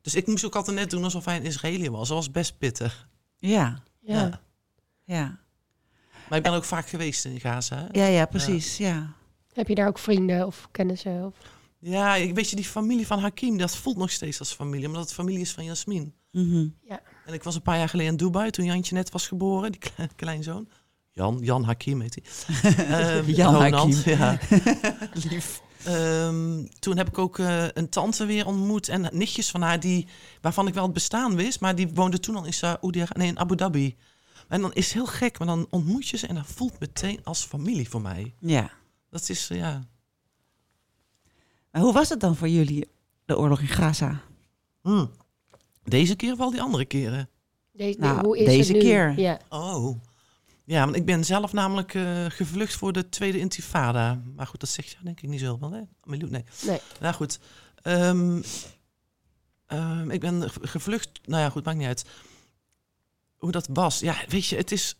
[0.00, 2.08] Dus ik moest ook altijd net doen alsof hij een Israëliër was.
[2.08, 3.08] Dat was best pittig.
[3.36, 3.82] Ja.
[4.00, 4.20] Ja.
[4.20, 4.40] Ja.
[5.04, 5.38] Ja.
[6.28, 7.76] Maar ik ben ook vaak geweest in Gaza.
[7.76, 7.86] hè.
[8.00, 8.76] Ja, ja, precies.
[8.76, 9.12] Ja.
[9.52, 11.24] Heb je daar ook vrienden of kennissen?
[11.24, 11.34] Of...
[11.80, 14.86] Ja, ik weet je, die familie van Hakim, dat voelt nog steeds als familie.
[14.86, 16.14] Omdat het familie is van Jasmin.
[16.32, 16.68] Mhm.
[17.26, 19.72] En ik was een paar jaar geleden in Dubai, toen Jantje net was geboren.
[19.72, 20.68] Die klein, kleinzoon.
[21.12, 22.24] Jan, Jan Hakim heet hij.
[23.18, 24.18] Ehm, Jan Ronald, Hakim.
[24.18, 24.38] Ja.
[25.30, 25.62] Lief.
[25.84, 28.88] Ehm, toen heb ik ook eh, een tante weer ontmoet.
[28.88, 30.06] En nichtjes van haar, die,
[30.40, 31.60] waarvan ik wel het bestaan wist.
[31.60, 33.96] Maar die woonden toen al in, Saoedi nee, in Abu Dhabi.
[34.48, 37.20] En dan is het heel gek, maar dan ontmoet je ze en dat voelt meteen
[37.24, 38.34] als familie voor mij.
[38.40, 38.70] Ja.
[39.10, 39.86] Dat is, eh, ja...
[41.70, 42.88] Maar hoe was het dan voor jullie,
[43.24, 44.20] de oorlog in Gaza?
[44.80, 45.10] Hmm.
[45.84, 47.28] Deze keer of al die andere keren?
[47.72, 48.88] Deze, Nou, hoe is deze het nu?
[48.88, 49.18] keer.
[49.18, 49.40] Ja.
[49.48, 50.00] Oh.
[50.64, 54.22] Ja, want ik ben zelf namelijk eh, gevlucht voor de tweede intifada.
[54.36, 55.80] Maar goed, dat zegt je denk ik niet zo wel, hè?
[56.04, 56.44] Miljoen, nee.
[56.66, 56.80] Nee.
[57.00, 57.38] Nou goed.
[57.82, 58.42] Ehm,
[59.66, 61.10] ehm, ik ben ge- gevlucht.
[61.24, 62.04] Nou ja, goed, maakt niet uit.
[63.36, 63.98] Hoe dat was.
[64.00, 64.96] Ja, weet je, het is...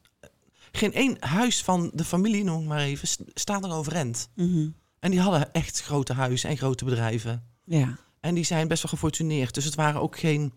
[0.72, 4.28] Geen één huis van de familie, noem ik maar even, st- staat er overeind.
[4.34, 4.68] Mhm.
[5.00, 7.44] En die hadden echt grote huizen en grote bedrijven.
[7.64, 7.96] Ja.
[8.20, 9.54] En die zijn best wel gefortuneerd.
[9.54, 10.52] Dus het waren ook geen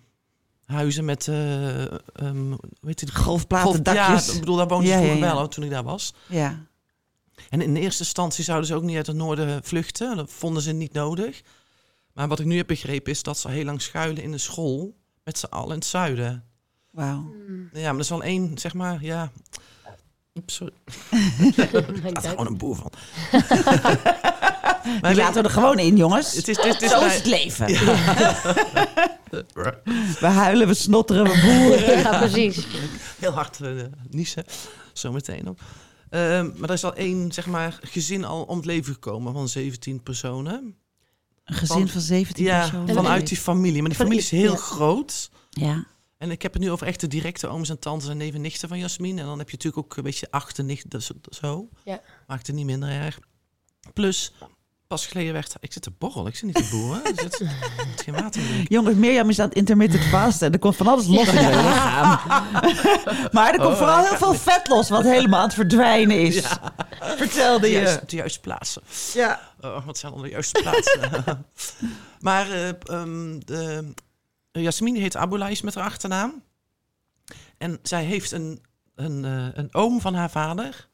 [0.66, 1.28] huizen met...
[1.28, 3.16] eh ehm, hoe heet die?
[3.16, 4.26] Golfplaten, Golf- dakjes.
[4.26, 5.34] Ja, ik bedoel, daar woonden ze Ja, vroeger ja.
[5.34, 6.14] wel, toen ik daar was.
[6.28, 6.66] Ja.
[7.50, 10.16] En in eerste instantie zouden ze ook niet uit het noorden vluchten.
[10.16, 11.42] Dat vonden ze niet nodig.
[12.14, 14.98] Maar wat ik nu heb begrepen is dat ze heel lang schuilen in een school
[15.24, 16.44] met z'n allen in het zuiden.
[16.90, 17.34] Wauw.
[17.74, 19.32] Ja, maar er is wel één, zeg maar, ja...
[20.46, 20.74] Sorry.
[22.04, 22.92] Maakt Er gewoon een boer van.
[25.02, 26.34] Die laten we er gewoon in, jongens.
[26.34, 27.66] Het is, het is, het is Zo is het leven.
[30.20, 32.00] We huilen, we snotteren, we boeren.
[32.02, 32.66] Ja, precies.
[33.20, 34.44] heel hard uh, niezen.
[34.94, 35.58] Zometeen ook.
[36.10, 39.48] Ehm, maar er is al één, zeg maar, gezin al om het leven gekomen van
[39.48, 40.76] 17 personen.
[41.46, 42.96] Een gezin Van- van 17 Ja, personen.
[42.96, 43.80] vanuit die familie.
[43.82, 44.58] Maar die familie is heel ja.
[44.58, 45.30] groot.
[45.50, 45.86] Ja.
[46.22, 48.42] En ik heb het nu over echt de directe ooms en tantes en neven en
[48.42, 49.20] nichten van Jasmin.
[49.20, 51.70] En dan heb je natuurlijk ook een beetje achter nicht, dus- zo.
[51.84, 52.02] Ja.
[52.28, 53.20] Maakt het niet minder erg.
[53.94, 54.34] Plus,
[54.88, 55.56] pas geleden werd...
[55.60, 57.04] Ik zit te borrel, ik zit niet te boeren.
[57.06, 58.42] Er zit, zit geen water.
[58.68, 60.48] Jongens, Mirjam is aan het intermittent vasten.
[60.48, 62.20] En er komt van alles los in je lichaam.
[63.32, 66.36] maar er komt Oh, vooral heel veel vet los, wat helemaal aan het verdwijnen is.
[66.36, 66.74] Ja.
[67.00, 67.80] Vertelde De je.
[67.80, 68.82] juiste, de juiste plaatsen.
[69.14, 69.52] Ja.
[69.62, 71.46] Oh, wat zijn dan de juiste plaatsen?
[72.20, 73.94] maar eh ehm, de,
[74.52, 76.44] Jasmin heet Abulais met haar achternaam.
[77.58, 78.62] En zij heeft een,
[78.96, 80.88] een, eh, een oom van haar vader.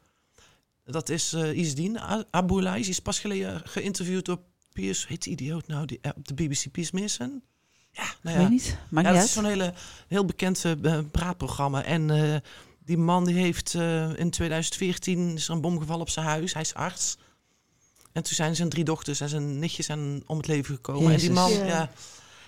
[0.85, 2.81] Dat is eh Isdien A- Abulais.
[2.81, 4.39] Die is pas geleden geïnterviewd door
[4.73, 5.07] Piers...
[5.07, 5.85] Heet die idioot nou?
[5.85, 7.43] Die, eh, op de BBC Piers Mason?
[7.91, 8.37] Ja, nou Ik ja.
[8.37, 8.77] weet niet.
[8.89, 9.73] Maakt Ja, dat is zo'n hele
[10.07, 11.83] heel bekend eh, praatprogramma.
[11.83, 12.35] En eh,
[12.85, 16.53] die man die heeft eh, in 2014 is er een bom gevallen op zijn huis.
[16.53, 17.17] Hij is arts.
[18.11, 21.11] En toen zijn zijn drie dochters en zijn nichtjes zijn om het leven gekomen.
[21.13, 21.65] En die man, Ja.
[21.65, 21.91] ja.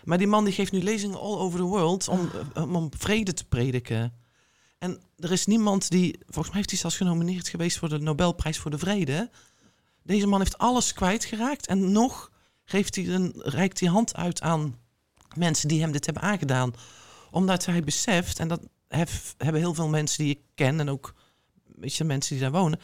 [0.09, 2.63] Maar die man die geeft nu lezingen all over the world om, Ah.
[2.63, 4.13] om, om vrede te prediken.
[4.77, 8.57] En er is niemand die, volgens mij heeft hij zelfs genomineerd geweest voor de Nobelprijs
[8.57, 9.29] voor de Vrede.
[10.03, 12.31] Deze man heeft alles kwijtgeraakt en nog
[12.65, 14.77] geeft hij een, reikt hij hand uit aan
[15.35, 16.73] mensen die hem dit hebben aangedaan.
[17.31, 21.13] Omdat hij beseft, en dat hef- hebben heel veel mensen die ik ken en ook
[21.75, 22.79] weet je, mensen die daar wonen,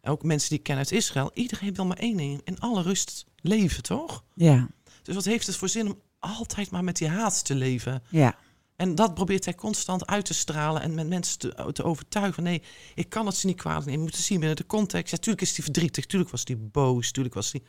[0.00, 2.82] en ook mensen die ik ken uit Israël, iedereen wil maar één ding, in alle
[2.82, 4.24] rust leven, toch?
[4.34, 4.68] Ja.
[5.02, 8.02] Dus wat heeft het voor zin om altijd maar met die haat te leven?
[8.08, 8.34] Ja.
[8.76, 12.42] En dat probeert hij constant uit te stralen en met mensen te, te overtuigen.
[12.42, 12.62] Nee,
[12.94, 13.98] ik kan het ze niet kwalijk nemen.
[14.00, 15.10] Je moet het zien binnen de context.
[15.12, 16.06] Ja, tuurlijk is hij verdrietig.
[16.06, 17.10] Tuurlijk was hij boos.
[17.10, 17.62] Tuurlijk was hij...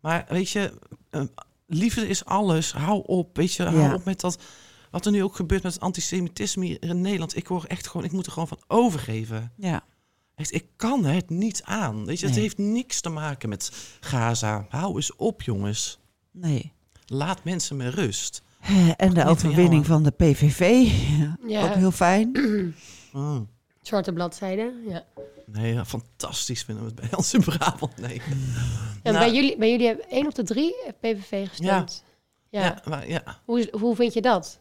[0.00, 0.78] Maar weet je,
[1.10, 1.22] eh,
[1.66, 2.72] liefde is alles.
[2.72, 3.36] Hou op.
[3.36, 3.94] Weet je, hou Ja.
[3.94, 4.38] op met dat...
[4.90, 7.36] Wat er nu ook gebeurt met het antisemitisme hier in Nederland.
[7.36, 8.06] Ik hoor echt gewoon...
[8.06, 9.52] Ik moet er gewoon van overgeven.
[9.56, 9.84] Ja.
[10.34, 12.04] Echt, ik kan het niet aan.
[12.04, 14.66] Weet je, het heeft niks te maken met Gaza.
[14.68, 15.98] Hou eens op, jongens.
[16.30, 16.72] Nee.
[17.06, 18.42] Laat mensen met rust.
[18.60, 20.90] Eh, En de overwinning van de PVV.
[21.46, 21.62] Ja.
[21.68, 22.30] Ook heel fijn.
[23.12, 23.48] Mm.
[23.82, 24.72] Zwarte bladzijde.
[24.88, 25.04] Ja.
[25.46, 27.96] Nee, ja, fantastisch vinden we het bij ons in Brabant.
[27.96, 28.22] Nee.
[29.02, 32.02] En Nou, bij, jullie, bij jullie hebben één op de drie PVV gestemd.
[32.50, 32.62] Ja.
[32.64, 33.40] Ja, maar, ja.
[33.44, 34.60] Hoe, hoe vind je dat?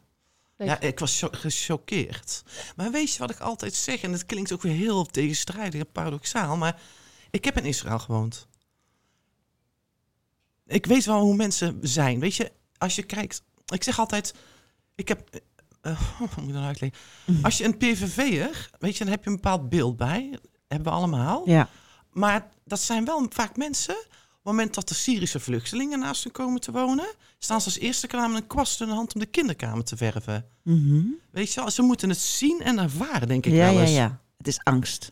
[0.58, 2.44] Ja, ik was cho- gechoqueerd.
[2.76, 4.02] Maar weet je wat ik altijd zeg?
[4.02, 6.58] En het klinkt ook weer heel tegenstrijdig en paradoxaal.
[6.58, 6.82] Maar
[7.30, 8.48] ik heb in Israël gewoond.
[10.66, 12.20] Ik weet wel hoe mensen zijn.
[12.20, 13.44] Weet je, als je kijkt...
[13.66, 14.34] Ik zeg altijd...
[14.96, 15.42] Ik heb...
[15.82, 17.00] eh, hoe moet ik dat nou uitleggen?
[17.42, 18.70] Als je een PVV'er...
[18.80, 20.40] Weet je, dan heb je een bepaald beeld bij.
[20.68, 21.50] Hebben we allemaal.
[21.50, 21.70] Ja.
[22.12, 23.96] Maar dat zijn wel vaak mensen.
[23.96, 27.06] Op het moment dat de Syrische vluchtelingen naast hun komen te wonen,
[27.40, 29.98] staan ze als eerste klaar met een kwast in de hand om de kinderkamer te
[29.98, 30.46] verven.
[30.64, 31.02] Mhm.
[31.32, 34.20] Weet je wel, ze moeten het zien en ervaren, denk ik Ja, wel ja, ja.
[34.38, 35.12] Het is angst.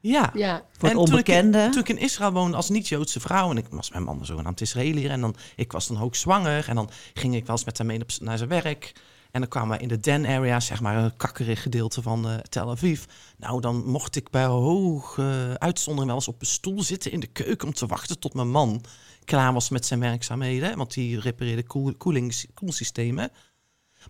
[0.00, 0.30] Ja.
[0.34, 0.64] Ja.
[0.78, 1.68] Voor En toen ik, in- onbekende.
[1.70, 3.50] toen ik in Israël woonde als niet-Joodse vrouw...
[3.50, 5.10] en ik was mijn man zogenaamd Israëliër...
[5.10, 6.68] en dan, ik was dan ook zwanger...
[6.68, 8.92] en dan ging ik wel eens met hem mee op- naar zijn werk...
[9.30, 12.36] en dan kwamen we in de Den area, zeg maar een kakkerig gedeelte van eh,
[12.38, 13.04] Tel Aviv...
[13.36, 17.26] nou, dan mocht ik bij hoge uitzondering wel eens op een stoel zitten in de
[17.26, 17.66] keuken...
[17.68, 18.84] om te wachten tot mijn man
[19.24, 20.76] klaar was met zijn werkzaamheden...
[20.76, 23.30] want die repareerde koel, koelings, koelsystemen...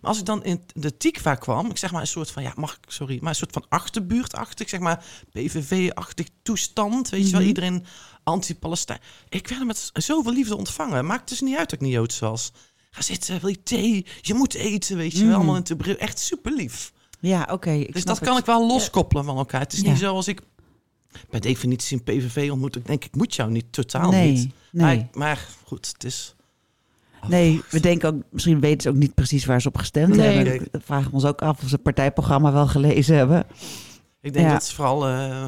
[0.01, 2.53] Maar als ik dan in de Tikva kwam, ik zeg maar een soort van, ja,
[2.55, 7.39] mag ik, sorry, maar een soort van achterbuurtachtig, zeg maar, PVV-achtig toestand, weet je wel,
[7.39, 7.47] Mhm.
[7.47, 7.85] iedereen
[8.23, 8.99] anti-Palestijn.
[9.29, 11.05] Ik werd met zoveel liefde ontvangen.
[11.05, 12.51] Maakt dus niet uit dat ik niet Joods was.
[12.91, 14.05] Ga zitten, wil je thee?
[14.21, 15.35] Je moet eten, weet je wel, Mhm.
[15.35, 15.95] allemaal in te bril.
[15.97, 16.91] Echt super lief.
[17.19, 17.85] Ja, oké.
[17.91, 19.61] Dus dat kan ik wel loskoppelen van elkaar.
[19.61, 19.89] Het is Ja.
[19.89, 20.41] niet zoals ik
[21.29, 22.75] per definitie een PVV ontmoet.
[22.75, 24.53] Ik denk, ik moet jou niet, totaal Nee, niet.
[24.71, 24.97] nee.
[24.97, 26.35] Maar, maar goed, het is...
[27.27, 30.35] Nee, we denken ook, misschien weten ze ook niet precies waar ze op gestemd Nee.
[30.35, 30.67] hebben.
[30.71, 33.43] We vragen ons ook af of ze het partijprogramma wel gelezen hebben.
[34.21, 34.53] Ik denk Ja.
[34.53, 35.45] dat ze vooral, eh,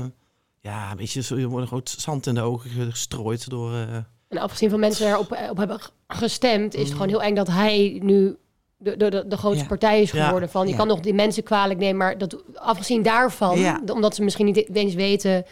[0.60, 3.74] ja, weet je, zo- je wordt gewoon zand in de ogen gestrooid door...
[3.74, 3.96] eh,
[4.28, 6.94] En afgezien van mensen erop op hebben gestemd, is het Mm.
[6.96, 8.36] gewoon heel eng dat hij nu
[8.78, 9.68] de, de, de, de grootste Ja.
[9.70, 10.26] partij is Ja.
[10.26, 10.50] geworden.
[10.50, 10.78] Van, je Ja.
[10.78, 13.82] kan nog die mensen kwalijk nemen, maar dat, afgezien daarvan, Ja.
[13.94, 15.46] omdat ze misschien niet eens weten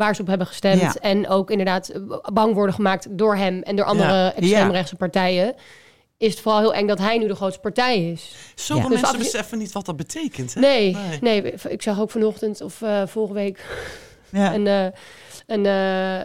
[0.00, 0.80] waar ze op hebben gestemd.
[0.80, 0.94] Ja.
[1.00, 1.92] En ook inderdaad
[2.32, 4.34] bang worden gemaakt door hem en door andere Ja.
[4.34, 5.54] extreemrechtse partijen.
[6.18, 8.34] Is het vooral heel eng dat hij nu de grootste partij is.
[8.54, 8.88] Zoveel Ja.
[8.90, 10.54] Dus mensen beseffen niet wat dat betekent.
[10.54, 10.60] Hè?
[10.60, 11.40] Nee, Nee.
[11.42, 11.52] nee.
[11.68, 13.64] ik zag ook vanochtend of eh, vorige week
[14.30, 14.54] Ja.
[14.54, 14.84] een, eh,
[15.46, 16.18] een, eh,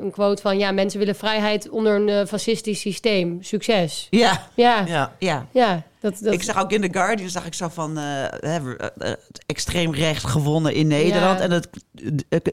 [0.00, 0.58] een quote van...
[0.58, 3.38] ja, mensen willen vrijheid onder een fascistisch systeem.
[3.42, 4.06] Succes.
[4.10, 5.12] ja, Ja, ja.
[5.18, 9.44] Ja, ja dat, dat, ik zag ook in The Guardian zag ik zo van het
[9.46, 11.38] extreem recht gewonnen in Nederland.
[11.38, 11.44] Ja.
[11.44, 11.68] En het,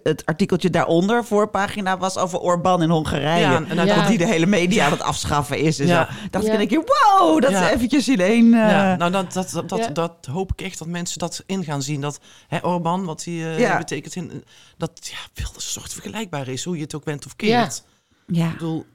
[0.04, 3.40] het, artikeltje daaronder, voorpagina, was over Orbán in Hongarije.
[3.42, 3.96] Ja, en dan Ja.
[3.96, 5.80] Dat die de hele media aan het afschaffen is.
[5.80, 6.06] En Ja.
[6.12, 6.28] zo.
[6.30, 6.84] Dacht ik keer,
[7.20, 7.68] wow, dat Ja.
[7.70, 8.54] is eventjes in één...
[8.54, 8.96] eh, ja.
[8.96, 9.88] nou dat, dat, dat, dat, Ja.
[9.88, 12.02] dat hoop ik echt dat mensen dat in gaan zien.
[12.02, 13.78] Dat hè, Orban, wat hij Ja.
[13.78, 14.44] betekent, in,
[14.78, 16.64] dat ja, een soort vergelijkbaar is.
[16.64, 17.84] Hoe je het ook bent of keert.
[18.28, 18.46] ja.
[18.48, 18.86] Ik bedoel,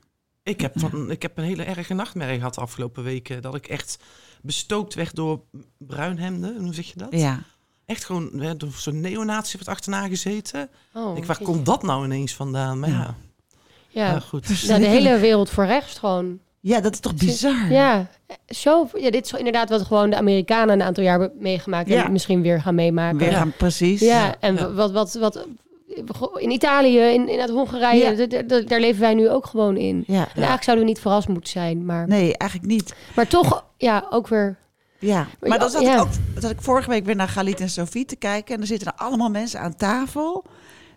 [0.43, 3.43] ik heb, van, ik heb een hele erge nachtmerrie gehad de afgelopen weken.
[3.43, 3.99] Dat ik echt
[4.47, 5.41] bestookt werd door
[5.79, 6.57] bruinhemden.
[6.65, 7.09] Hoe zeg je dat?
[7.11, 7.43] ja.
[7.87, 10.69] Echt gewoon hè, door zo'n neonatie wordt achterna gezeten.
[10.95, 12.79] Oh, ik, waar komt dat nou ineens vandaan?
[12.81, 13.15] Maar ja, Ja.
[13.89, 14.13] ja.
[14.13, 14.21] Ja.
[14.21, 14.59] goed.
[14.61, 16.39] ja, de hele wereld voor rechts gewoon.
[16.61, 17.71] ja, dat is toch bizar?
[17.71, 18.07] Ja,
[18.49, 21.89] zo, ja, dit is inderdaad wat gewoon de Amerikanen een aantal jaar hebben meegemaakt...
[21.89, 22.05] Ja.
[22.05, 23.19] en misschien weer gaan meemaken.
[23.19, 23.37] Weer Ja.
[23.39, 24.01] gaan, precies.
[24.01, 24.73] Ja, en Ja.
[24.73, 25.47] wat, wat, wat,
[26.37, 28.43] in Italië, in, in het Hongarije, Ja.
[28.63, 30.05] daar leven wij nu ook gewoon in.
[30.07, 30.15] Ja.
[30.21, 32.95] En eigenlijk zouden we niet verrast moeten zijn, maar, Nee, eigenlijk niet.
[33.17, 34.57] maar toch, ja, ook weer.
[34.99, 35.95] Ja, maar dan zat Ja.
[35.95, 36.09] ik ook
[36.39, 38.55] zat ik vorige week weer naar Galit en Sofie te kijken.
[38.55, 40.45] En er zitten er allemaal mensen aan tafel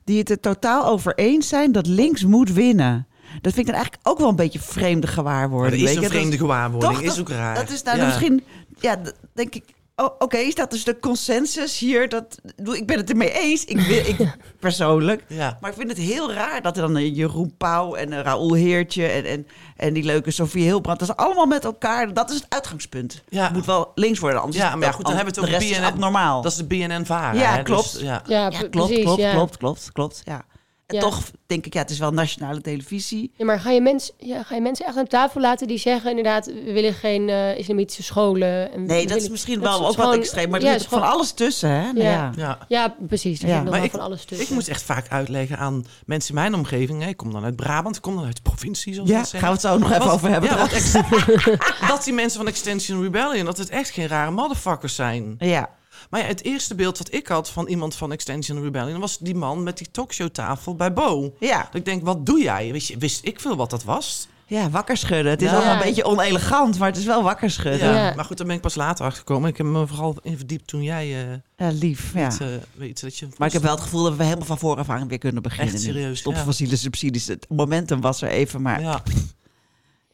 [0.03, 3.07] die het er totaal over eens zijn dat links moet winnen.
[3.41, 5.81] Dat vind ik dan eigenlijk ook wel een beetje vreemde gewaarwording.
[5.83, 6.93] dat is een vreemde gewaarwording.
[6.93, 7.01] Toch?
[7.01, 7.55] is ook raar.
[7.55, 8.05] Dat is nou Ja.
[8.05, 8.43] misschien,
[8.79, 8.97] ja,
[9.33, 9.63] denk ik.
[9.99, 12.09] Oh, Oké, is dat dus de consensus hier?
[12.09, 12.39] Dat,
[12.73, 14.17] ik ben het ermee eens, ik, wil, ik
[14.59, 15.23] persoonlijk.
[15.27, 15.57] Ja.
[15.61, 18.53] Maar ik vind het heel raar dat er dan een Jeroen Pauw en een Raoul
[18.53, 22.13] Heertje en, en, en die leuke Sofie Hilbrand, dat is allemaal met elkaar.
[22.13, 23.23] Dat is het uitgangspunt.
[23.29, 23.43] Ja.
[23.43, 25.67] Het moet wel links worden, anders Ja, maar ja, goed, dan hebben we het de
[25.67, 25.83] BNN.
[25.83, 26.41] abnormaal.
[26.41, 27.39] Dat is de BNN-varen.
[27.39, 27.91] Ja, hè, klopt.
[27.91, 28.21] Dus, ja.
[28.25, 29.03] Ja, klopt, precies.
[29.03, 30.45] klopt, klopt, klopt, klopt, ja.
[30.89, 31.01] En Ja.
[31.01, 33.31] toch denk ik, ja, het is wel nationale televisie.
[33.35, 36.09] Ja, maar ga je, mens, ja, ga je mensen echt aan tafel laten die zeggen
[36.09, 38.71] inderdaad, we willen geen eh, islamitische scholen.
[38.71, 40.71] En we Nee, dat is misschien dat wel is ook wat extreem, maar er ja,
[40.71, 41.81] zit het is van alles tussen, hè?
[41.93, 42.11] Nou Ja.
[42.11, 42.31] ja.
[42.35, 42.57] Ja.
[42.67, 43.41] Ja, precies.
[43.41, 43.61] Er Ja.
[43.63, 44.45] Maar ik- van alles tussen.
[44.47, 47.01] Ik moest echt vaak uitleggen aan mensen in mijn omgeving.
[47.03, 47.07] hè.
[47.09, 49.47] Ik kom dan uit Brabant, ik kom dan uit de provincie, zoals Ja, gaan we
[49.47, 50.49] het zo nog even Wat- over hebben.
[50.49, 50.57] Ja,
[51.87, 55.35] dat die mensen van Extension Rebellion, dat het echt geen rare motherfuckers zijn.
[55.39, 55.69] ja.
[56.09, 58.99] Maar ja, het eerste beeld wat ik had van iemand van Extension Rebellion...
[58.99, 61.33] was die man met die talkshowtafel bij Bo.
[61.39, 61.57] Ja.
[61.63, 62.71] Dat ik denk, wat doe jij?
[62.71, 64.27] Wist, je, wist ik veel wat dat was?
[64.47, 65.31] ja, wakker schudden.
[65.31, 65.55] Het is Ja.
[65.55, 67.89] allemaal een beetje onelegant, maar het is wel wakker schudden.
[67.93, 68.07] Ja.
[68.07, 68.15] Ja.
[68.15, 69.49] Maar goed, daar ben ik pas later achter gekomen.
[69.49, 72.13] Ik heb me vooral in verdiept toen jij eh Ja, lief.
[72.13, 72.31] Ja.
[72.39, 73.27] eh, weet dat je...
[73.37, 75.73] Maar ik heb wel het gevoel dat we helemaal van vooraf aan weer kunnen beginnen.
[75.73, 76.43] Echt serieus, Stop ja.
[76.43, 77.27] fossiele subsidies.
[77.27, 79.03] Het momentum was er even, maar Ja.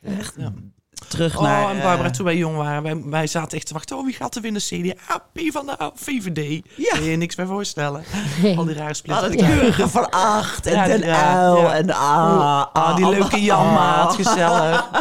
[0.01, 0.53] echt Ja.
[1.07, 1.69] Terug Oh, naar...
[1.69, 3.97] en Barbara, eh, toen wij jong waren, wij, wij zaten echt te wachten.
[3.97, 4.61] Oh, wie gaat er winnen?
[4.61, 6.65] CDA, P van de VVD.
[6.75, 6.93] Ja.
[6.93, 8.03] Kun je je niks bij voorstellen.
[8.41, 8.57] Nee.
[8.57, 11.73] Al die rare hadden het keurige van acht en Ja, uil ja.
[11.73, 14.15] en ah, Ah, die ah, leuke ah, Janmaat, ah.
[14.15, 14.85] gezellig.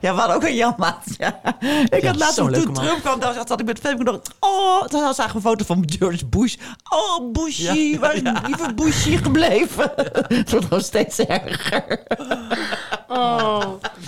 [0.00, 1.04] Ja, we hadden ook een Janmaat.
[1.18, 1.40] Ja.
[1.88, 2.72] Ik had laatst toen man.
[2.72, 4.20] Trump kwam, dan zat ik met Femke nog...
[4.40, 6.54] Oh, toen zagen we een foto van George Bush.
[6.88, 9.92] Oh, Bushy, waar is lieve Bushy gebleven?
[10.28, 12.02] Het wordt gewoon steeds erger.
[13.08, 13.62] Oh.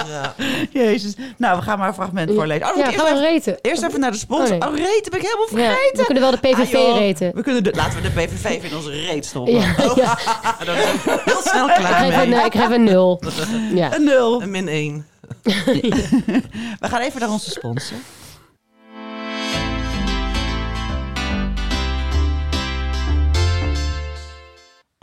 [0.09, 0.35] Ja.
[0.83, 1.15] Jezus.
[1.37, 2.67] Nou, we gaan maar een fragment voorlezen.
[2.71, 3.59] Oh, ja, eerst, gaan we even, reten.
[3.63, 4.55] eerst even naar de sponsor.
[4.57, 4.69] Oh, nee.
[4.69, 5.99] Oh, reten ben ik helemaal Ja, vergeten.
[5.99, 6.99] we kunnen wel de PVV Ah, joh.
[6.99, 7.31] reten.
[7.35, 9.55] We kunnen de, laten we de PVV in onze reet stoppen.
[9.55, 9.77] Ja, ik
[11.25, 12.39] heel snel Ik, klaar geef een, mee.
[12.39, 13.21] eh, ik geef een nul.
[13.75, 13.95] Ja.
[13.95, 14.43] Een nul.
[14.43, 15.07] Een min 1.
[15.43, 16.43] We
[16.81, 17.97] gaan even naar onze sponsor.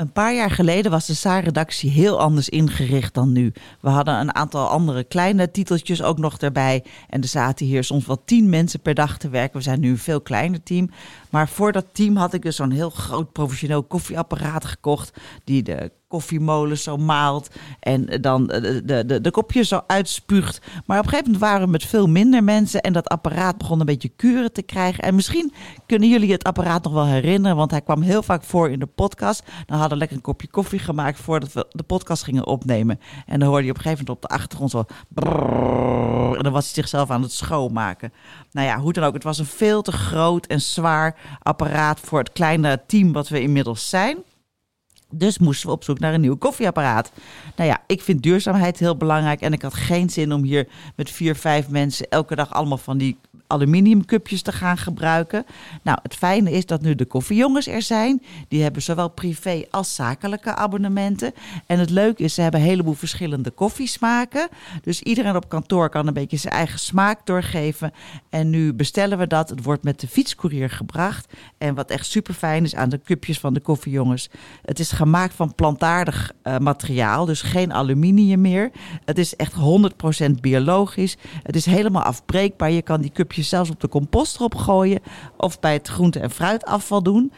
[0.02, 3.54] Een paar jaar geleden was de Saar-redactie heel anders ingericht dan nu.
[3.82, 6.84] We hadden een aantal andere kleine titeltjes ook nog erbij.
[7.10, 9.58] En er zaten hier soms wel tien mensen per dag te werken.
[9.58, 10.90] We zijn nu een veel kleiner team.
[11.30, 15.20] Maar voor dat team had ik dus zo'n heel groot professioneel koffieapparaat gekocht.
[15.44, 20.62] Die de koffiemolen zo maalt en dan de, de, de, kopjes zo uitspuugt.
[20.86, 23.80] Maar op een gegeven moment waren we met veel minder mensen en dat apparaat begon
[23.80, 25.04] een beetje kuren te krijgen.
[25.04, 25.54] En misschien
[25.86, 28.86] kunnen jullie het apparaat nog wel herinneren, want hij kwam heel vaak voor in de
[28.86, 29.43] podcast.
[29.65, 33.00] Dan hadden we lekker een kopje koffie gemaakt voordat we de podcast gingen opnemen.
[33.26, 34.84] En dan hoorde je op een gegeven moment op de achtergrond zo...
[35.08, 38.13] brrrr, en dan was hij zichzelf aan het schoonmaken.
[38.52, 42.19] Nou ja, hoe dan ook, het was een veel te groot en zwaar apparaat voor
[42.19, 44.17] het kleine team wat we inmiddels zijn.
[45.12, 47.12] Dus moesten we op zoek naar een nieuw koffieapparaat.
[47.56, 49.41] Nou ja, ik vind duurzaamheid heel belangrijk.
[49.41, 52.97] En ik had geen zin om hier met vier, vijf mensen elke dag allemaal van
[52.97, 53.17] die
[53.52, 55.46] aluminiumcupjes te gaan gebruiken.
[55.82, 58.22] Nou, het fijne is dat nu de koffiejongens er zijn.
[58.48, 61.34] Die hebben zowel privé als zakelijke abonnementen.
[61.66, 64.48] En het leuke is, ze hebben een heleboel verschillende koffiesmaken.
[64.82, 67.94] Dus iedereen op kantoor kan een beetje zijn eigen smaak doorgeven.
[68.30, 69.50] En nu bestellen we dat.
[69.50, 71.34] Het wordt met de fietscourier gebracht.
[71.58, 74.30] En wat echt super fijn is aan de cupjes van de koffiejongens.
[74.62, 78.72] Het is gemaakt van plantaardig eh, materiaal, dus geen aluminium meer.
[79.06, 79.54] Het is echt
[80.28, 81.18] 100% biologisch.
[81.44, 82.72] Het is helemaal afbreekbaar.
[82.72, 84.99] Je kan die cupjes zelfs op de compost erop gooien
[85.38, 87.32] of bij het groente- en fruitafval doen.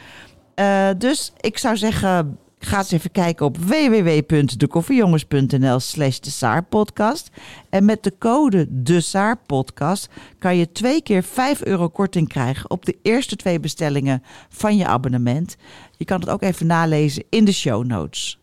[0.55, 7.29] Eh, dus ik zou zeggen, ga eens even kijken op www.dekoffiejongens.nl slash de Saarpodcast.
[7.69, 12.85] En met de code de Saarpodcast kan je twee keer 5 euro korting krijgen op
[12.85, 15.55] de eerste twee bestellingen van je abonnement.
[15.97, 18.37] Je kan het ook even nalezen in de show notes.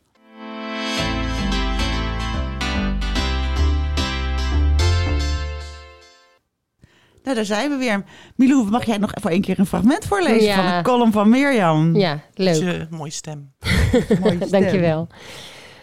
[7.31, 8.05] Nou, daar zijn we weer.
[8.37, 10.55] Milou, mag jij nog voor één keer een fragment voorlezen Ja.
[10.55, 11.97] van een column van Mirjam?
[11.97, 12.55] Ja, leuk.
[12.55, 13.53] Je mooie stem.
[14.21, 14.51] Mooie stem.
[14.51, 15.07] Dankjewel.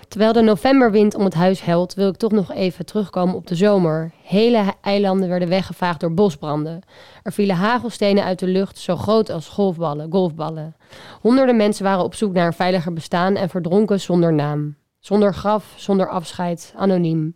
[0.07, 3.55] Terwijl de novemberwind om het huis huilt, wil ik toch nog even terugkomen op de
[3.55, 4.11] zomer.
[4.23, 6.81] Hele he- eilanden werden weggevaagd door bosbranden.
[7.23, 10.75] Er vielen hagelstenen uit de lucht, zo groot als golfballen, golfballen.
[11.21, 14.75] Honderden mensen waren op zoek naar een veiliger bestaan en verdronken zonder naam.
[14.99, 17.35] Zonder graf, zonder afscheid, anoniem.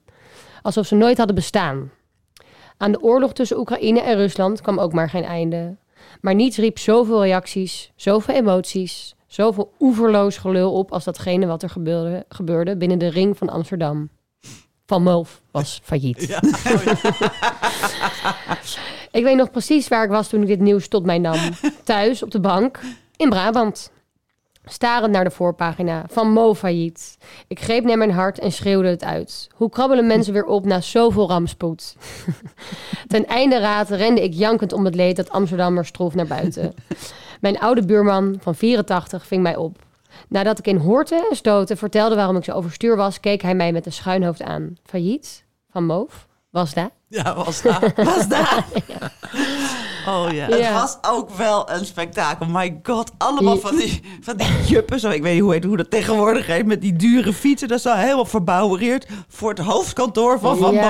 [0.61, 1.91] Alsof ze nooit hadden bestaan.
[2.81, 5.75] Aan de oorlog tussen Oekraïne en Rusland kwam ook maar geen einde.
[6.21, 11.69] Maar niets riep zoveel reacties, zoveel emoties, zoveel oeverloos gelul op als datgene wat er
[11.69, 14.09] gebeurde, gebeurde binnen de ring van Amsterdam.
[14.85, 16.27] Van Moof was failliet.
[16.27, 16.41] Ja.
[19.11, 21.39] Ik weet nog precies waar ik was toen ik dit nieuws tot mij nam.
[21.83, 22.79] Thuis op de bank
[23.15, 23.91] in Brabant.
[24.65, 27.17] Starend naar de voorpagina van Mo failliet.
[27.47, 29.47] Ik greep naar mijn hart en schreeuwde het uit.
[29.55, 31.95] Hoe krabbelen mensen weer op na zoveel rampspoed?
[33.07, 36.73] Ten einde raad rende ik jankend om het leed dat Amsterdammers trof naar buiten.
[37.41, 39.77] Mijn oude buurman van 84 ving mij op.
[40.27, 43.71] Nadat ik in hoorten en stoten vertelde waarom ik zo overstuur was, keek hij mij
[43.71, 44.75] met een schuin hoofd aan.
[44.83, 45.43] Failliet?
[45.71, 46.27] Van Moof?
[46.49, 46.89] Was dat?
[47.07, 47.93] ja, was daar.
[48.03, 48.65] Was daar?
[50.07, 50.45] Oh ja.
[50.45, 52.45] Het was ook wel een spektakel.
[52.45, 54.99] My god, allemaal van die, van die juppen.
[54.99, 56.65] Zo, ik weet niet hoe, heet, hoe dat tegenwoordig heet.
[56.65, 57.67] Met die dure fietsen.
[57.67, 60.73] Dat is al helemaal verbouwereerd voor het hoofdkantoor van Van.
[60.73, 60.81] Boos.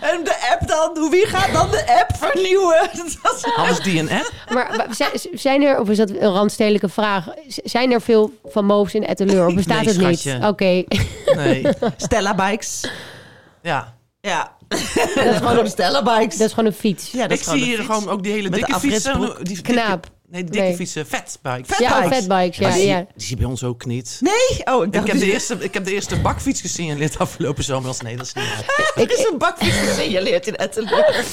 [0.00, 1.10] En de app dan?
[1.10, 2.90] Wie gaat dan de app vernieuwen?
[3.56, 4.32] Hadden die een app?
[4.52, 4.86] Maar
[5.34, 9.46] zijn- er, of is dat een randstedelijke vraag, zijn er veel van Moos in Etteleur?
[9.46, 10.44] Of bestaat Nee, het niet?
[10.44, 10.82] Oké.
[11.36, 11.66] Nee.
[11.96, 12.90] Stella Bikes.
[13.62, 13.94] Ja.
[14.20, 14.52] Ja.
[15.14, 16.36] Dat is gewoon Stella Bikes.
[16.38, 17.10] Dat is gewoon een fiets.
[17.10, 17.96] ja, dat Ik is gewoon zie een hier fiets.
[17.98, 19.20] gewoon ook die hele Met de dikke fietsen.
[19.42, 20.06] Die dikke- Knaap.
[20.30, 20.76] Nee, die dikke Nee.
[20.76, 21.06] fietsen.
[21.06, 21.66] Fatbikes.
[21.76, 22.18] Vet- Ja, Fatbikes.
[22.26, 22.56] fatbikes.
[22.58, 22.96] Ja, die, ja.
[22.98, 24.16] die zie je bij ons ook niet.
[24.20, 24.74] Nee?
[24.74, 27.88] Oh, ik Ik heb, de die- eerste, ik heb de eerste bakfiets gesignaleerd afgelopen zomer.
[27.88, 28.92] Als nee, dat is niet waar.
[29.04, 31.24] Er is een bakfiets gesignaleerd in Etteleur.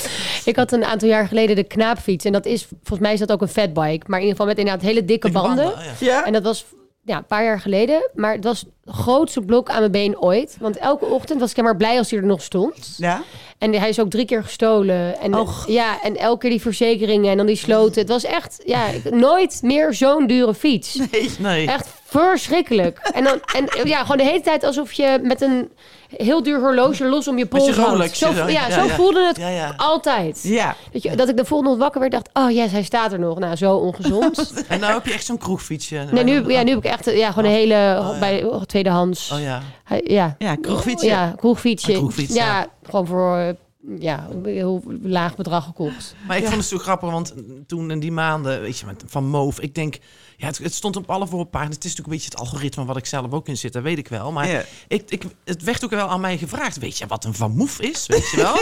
[0.46, 2.26] Ik had een aantal jaar geleden de knaapfiets.
[2.26, 4.04] En dat is, volgens mij is dat ook een fatbike.
[4.08, 5.66] Maar in ieder geval met inderdaad hele dikke Dikke banden.
[5.66, 5.92] banden, ja.
[6.00, 6.26] Ja?
[6.26, 6.66] En dat was
[7.10, 8.10] ja, een paar jaar geleden.
[8.14, 10.58] Maar het was het grootste blok aan mijn been ooit.
[10.60, 12.96] Want elke ochtend was ik maar blij als hij er nog stond.
[12.98, 13.22] Ja?
[13.58, 15.20] En hij is ook drie keer gestolen.
[15.20, 15.68] En, Och.
[15.68, 18.02] ja, en elke keer die verzekeringen en dan die sloten.
[18.02, 21.00] Het was echt ja, nooit meer zo'n dure fiets.
[21.40, 21.68] Nee.
[21.68, 22.98] Echt verschrikkelijk.
[23.14, 25.72] En, dan, en ja, gewoon de hele tijd alsof je met een
[26.18, 27.76] heel duur horloge los om je je pols.
[27.76, 28.96] Rolexje Zo, ja, Ja, zo ja.
[28.96, 29.74] voelde het Ja, ja.
[29.78, 30.40] altijd.
[30.44, 30.76] Ja.
[30.92, 32.30] Dat, je, dat ik de volgende wakker werd dacht...
[32.34, 33.40] oh yes, hij staat er nog.
[33.40, 34.54] Nou, zo ongezond.
[34.68, 36.08] En nou heb je echt zo'n kroegfietsje.
[36.12, 37.74] nee, nu, ja, nu heb ik echt ja, gewoon een hele...
[37.74, 38.20] ja.
[38.20, 39.32] bij oh, tweedehands.
[39.32, 39.62] Oh ja.
[40.04, 40.36] Ja.
[40.38, 41.08] Ja, kroegfietsje.
[41.08, 41.92] Ja, kroegfietsje.
[41.92, 42.68] Een kroegfiets, ja, ja.
[42.84, 43.56] gewoon voor
[44.00, 46.16] ja, een heel laag bedrag gekocht.
[46.28, 47.34] Maar ik vond het zo grappig, want
[47.68, 49.98] toen in die maanden, weet je, van Move, ik denk,
[50.38, 51.76] ja, het, het stond op alle voorpagina's.
[51.76, 53.98] Het is natuurlijk een beetje het algoritme wat ik zelf ook in zit, dat weet
[53.98, 54.32] ik wel.
[54.32, 54.64] Maar Ja.
[54.88, 57.90] ik, ik, het werd ook wel aan mij gevraagd, weet je wat een Van Move
[57.90, 58.58] is, weet je wel?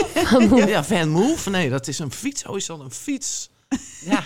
[0.68, 2.46] Ja, Van Move, nee, dat is een fiets.
[2.46, 3.50] Oh, is dat een fiets?
[4.04, 4.22] Ja.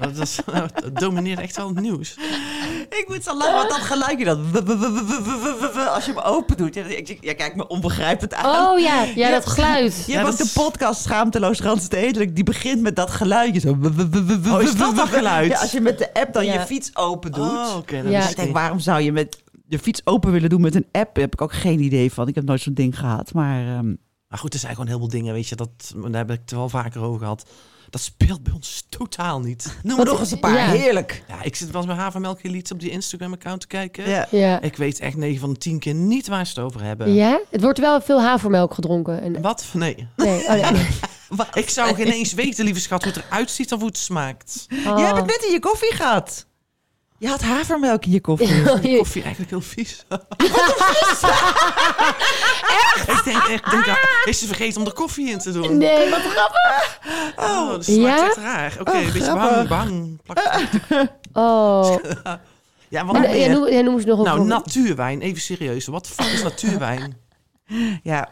[0.00, 0.38] dat, is,
[0.74, 2.16] dat domineert echt wel het nieuws.
[2.88, 4.38] Ik moet zo lang, want dat geluidje dat...
[5.88, 6.74] Als je hem open doet.
[6.74, 8.66] Ja, ik, ja, kijk me onbegrijpend aan.
[8.66, 10.04] Oh ja, ja, dat geluid.
[10.06, 12.34] Je Ja, hebt ook de podcast Schaamteloos Randstedelijk.
[12.34, 13.60] Die begint met dat geluidje.
[13.60, 13.76] Zo.
[14.52, 15.50] Oh, is dat dat geluid?
[15.50, 16.52] Ja, als je met de app dan Ja.
[16.52, 17.50] je fiets open doet.
[17.50, 18.02] Oh, oké.
[18.36, 21.14] denk, waarom zou je met je fiets open willen doen met een app?
[21.14, 22.28] Daar heb ik ook geen idee van.
[22.28, 23.32] Ik heb nooit zo'n ding gehad.
[23.32, 23.94] Maar ehm,
[24.28, 26.50] Maar goed, er zijn gewoon heel veel dingen, weet je, dat, daar heb ik het
[26.50, 27.46] wel vaker over gehad.
[27.90, 29.76] Dat speelt bij ons totaal niet.
[29.82, 30.54] noem maar nog eens een paar.
[30.54, 30.66] Ja.
[30.70, 31.24] Heerlijk.
[31.28, 34.08] Ja, ik zit wel eens met Havermelk Elite op die Instagram-account te kijken.
[34.08, 34.26] Ja.
[34.30, 34.60] Ja.
[34.60, 37.14] Ik weet echt 9 van de 10 keer niet waar ze het over hebben.
[37.14, 39.20] ja, het wordt wel veel havermelk gedronken.
[39.22, 39.64] En, Wat?
[39.72, 40.08] Nee.
[40.16, 40.86] nee, oh, nee.
[41.62, 44.66] Ik zou geen eens weten, lieve schat, hoe het eruit ziet of hoe het smaakt.
[44.70, 44.98] Oh.
[44.98, 46.46] Je hebt het net in je koffie gehad.
[47.18, 48.46] Je had havermelk in je koffie.
[48.90, 50.04] Je- Koffie eigenlijk heel vies.
[53.06, 55.76] Ik denk echt, denk, dat- is ze vergeten om er koffie in te doen?
[55.76, 56.98] Nee, wat grappig.
[57.36, 58.26] Oh, dat smaakt Ja?
[58.26, 58.76] echt raar.
[58.80, 59.68] Oké, een beetje grappig.
[59.68, 60.20] bang, bang.
[60.22, 61.96] Plak- Oh.
[62.88, 63.50] Ja, wat En, nog ja, meer?
[63.50, 65.20] noem, ja, noem eens nog een Nou, natuurwijn.
[65.20, 65.86] Even serieus.
[65.86, 67.16] Wat de fuck is natuurwijn?
[68.02, 68.28] Ja,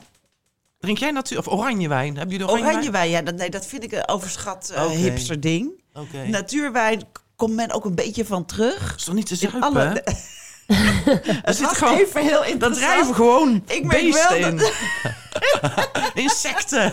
[0.79, 1.39] Drink jij natuur...
[1.39, 2.17] Of oranjewijn?
[2.17, 3.11] Hebben jullie oranje, oranjewijn.
[3.11, 5.83] Ja, dat, nee, dat vind ik een overschat eh, hipster ding.
[5.95, 6.27] Oké.
[6.27, 7.03] Natuurwijn
[7.37, 8.95] komt men ook een beetje van terug.
[8.97, 9.63] is toch niet te zuipen?
[9.63, 10.13] alle- hè?
[11.43, 12.91] Het zit gewoon- even heel interessant.
[12.93, 16.23] drijven gewoon Ik merk beesten wel in.
[16.23, 16.93] Insecten.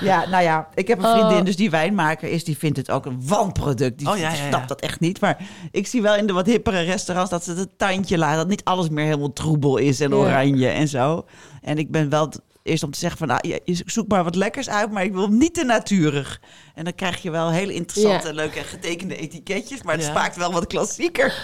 [0.00, 1.18] Ja, nou ja, ik heb een Oh.
[1.18, 3.98] vriendin, dus die wijnmaker is, die vindt het ook een wanproduct.
[3.98, 4.48] Die Oh, ja, ja, ja.
[4.48, 5.20] snapt dat echt niet.
[5.20, 5.36] Maar
[5.70, 8.36] ik zie wel in de wat hippere restaurants dat ze het een tandje laten.
[8.36, 10.16] Dat niet alles meer helemaal troebel is en Ja.
[10.16, 11.24] oranje en zo.
[11.62, 12.32] En ik ben wel
[12.70, 15.28] eerst om te zeggen van, nou, je, zoekt maar wat lekkers uit, maar ik wil
[15.28, 16.40] niet te natuurig.
[16.74, 18.32] En dan krijg je wel hele interessante, Ja.
[18.34, 19.82] leuke en getekende etiketjes.
[19.82, 20.10] Maar het Ja.
[20.10, 21.34] smaakt wel wat klassieker.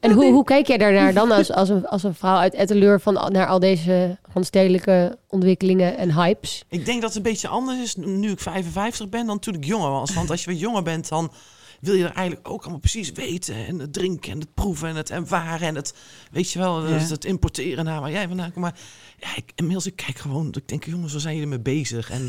[0.00, 3.00] En hoe, hoe kijk jij daarnaar dan als, als, een, als een vrouw uit Etteleur
[3.00, 6.64] van, naar al deze randstedelijke ontwikkelingen en hypes?
[6.68, 9.64] Ik denk dat het een beetje anders is nu ik 55 ben dan toen ik
[9.64, 10.14] jonger was.
[10.14, 11.32] Want als je wat jonger bent, dan
[11.80, 13.54] wil je er eigenlijk ook allemaal precies weten.
[13.66, 15.94] En het drinken en het proeven en het ervaren en het,
[16.30, 16.92] weet je wel, Ja.
[16.94, 18.64] het, het importeren naar waar jij vandaan komt.
[18.64, 18.74] Maar
[19.22, 22.10] ja, ik, inmiddels ik kijk gewoon, ik denk, jongens, waar zijn jullie mee bezig?
[22.10, 22.20] En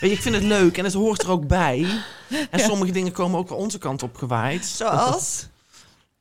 [0.00, 1.86] weet je, ik vind het leuk en het hoort er ook bij.
[2.50, 4.64] En sommige dingen komen ook onze kant op gewaaid.
[4.64, 5.46] Zoals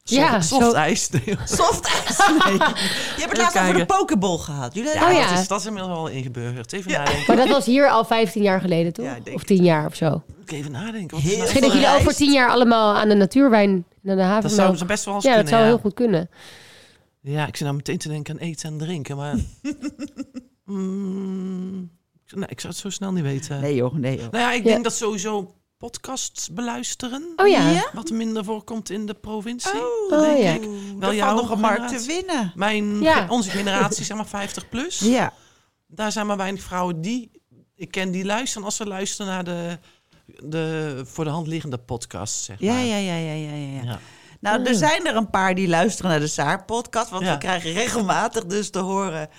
[0.07, 1.09] Ja, soft, soft ijs.
[1.09, 1.37] Nee.
[1.45, 2.17] soft ijs.
[2.45, 2.53] Nee.
[2.53, 4.73] Je hebt het laatst over de pokeball gehad.
[4.73, 5.29] Jullie Ja, Oh ja.
[5.29, 6.73] Dat, is, dat is inmiddels wel ingeburgerd.
[6.73, 7.23] Even nadenken.
[7.27, 9.05] Maar dat was hier al 15 jaar geleden, toch?
[9.05, 10.23] Ja, of 10 jaar of zo.
[10.45, 11.17] Even nadenken.
[11.17, 14.15] Heel nou Misschien dat jullie over 10 jaar allemaal aan de natuurwijn en aan de
[14.15, 14.59] Dat havermelk...
[14.59, 15.75] zou ze best wel eens ja, dat kunnen, zou ja.
[15.75, 16.29] heel goed kunnen.
[17.27, 19.35] Ja, ik zit nou meteen te denken aan eten en drinken, maar...
[20.65, 21.89] Mm,
[22.33, 23.61] nee, ik zou het zo snel niet weten.
[23.61, 24.31] Nee joh, nee joh.
[24.31, 24.69] Nou ja, ik Ja.
[24.71, 27.33] denk dat sowieso podcasts beluisteren...
[27.35, 27.69] Oh ja.
[27.69, 27.89] Ja?
[27.93, 29.71] wat minder voorkomt in de provincie.
[29.79, 30.53] Oh, Dat oh denk ja.
[30.53, 30.69] ik.
[30.99, 32.07] Wel jouw nog een markt te generatie.
[32.25, 32.51] winnen.
[32.55, 33.25] Mijn, Ja.
[33.29, 34.99] Onze generatie, zeg maar 50 plus.
[34.99, 35.33] Ja.
[35.87, 37.31] Daar zijn maar weinig vrouwen die...
[37.75, 39.77] Ik ken die luisteren als ze luisteren naar de,
[40.43, 42.83] de voor de hand liggende podcast, zeg Ja, maar.
[42.83, 43.83] ja, ja, ja, ja, ja.
[43.83, 43.99] Ja.
[44.39, 44.77] Nou, er Mm.
[44.77, 47.09] zijn er een paar die luisteren naar de Saar-podcast.
[47.09, 47.31] Want Ja.
[47.31, 49.29] we krijgen regelmatig dus te horen...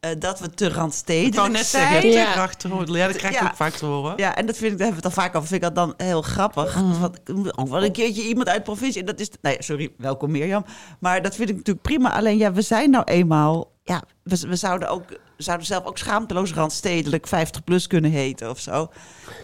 [0.00, 1.92] eh, dat we te Ik randstedelijk wou net zijn.
[1.92, 2.18] zeggen, Ja.
[2.20, 3.46] Ja, dat krijg je Ja.
[3.50, 4.12] ook vaak te horen.
[4.16, 5.48] Ja, en dat vind ik, daar hebben we het al vaak over.
[5.48, 6.74] Vind ik dat dan heel grappig.
[7.00, 9.00] Want ik moet ook wel een keertje iemand uit de provincie.
[9.00, 10.64] En dat is, nee, sorry, welkom Mirjam.
[11.00, 12.12] Maar dat vind ik natuurlijk prima.
[12.12, 13.70] Alleen ja, we zijn nou eenmaal.
[13.84, 15.04] Ja, we, we zouden ook,
[15.36, 18.90] zouden zelf ook schaamteloos randstedelijk 50 plus kunnen heten of zo.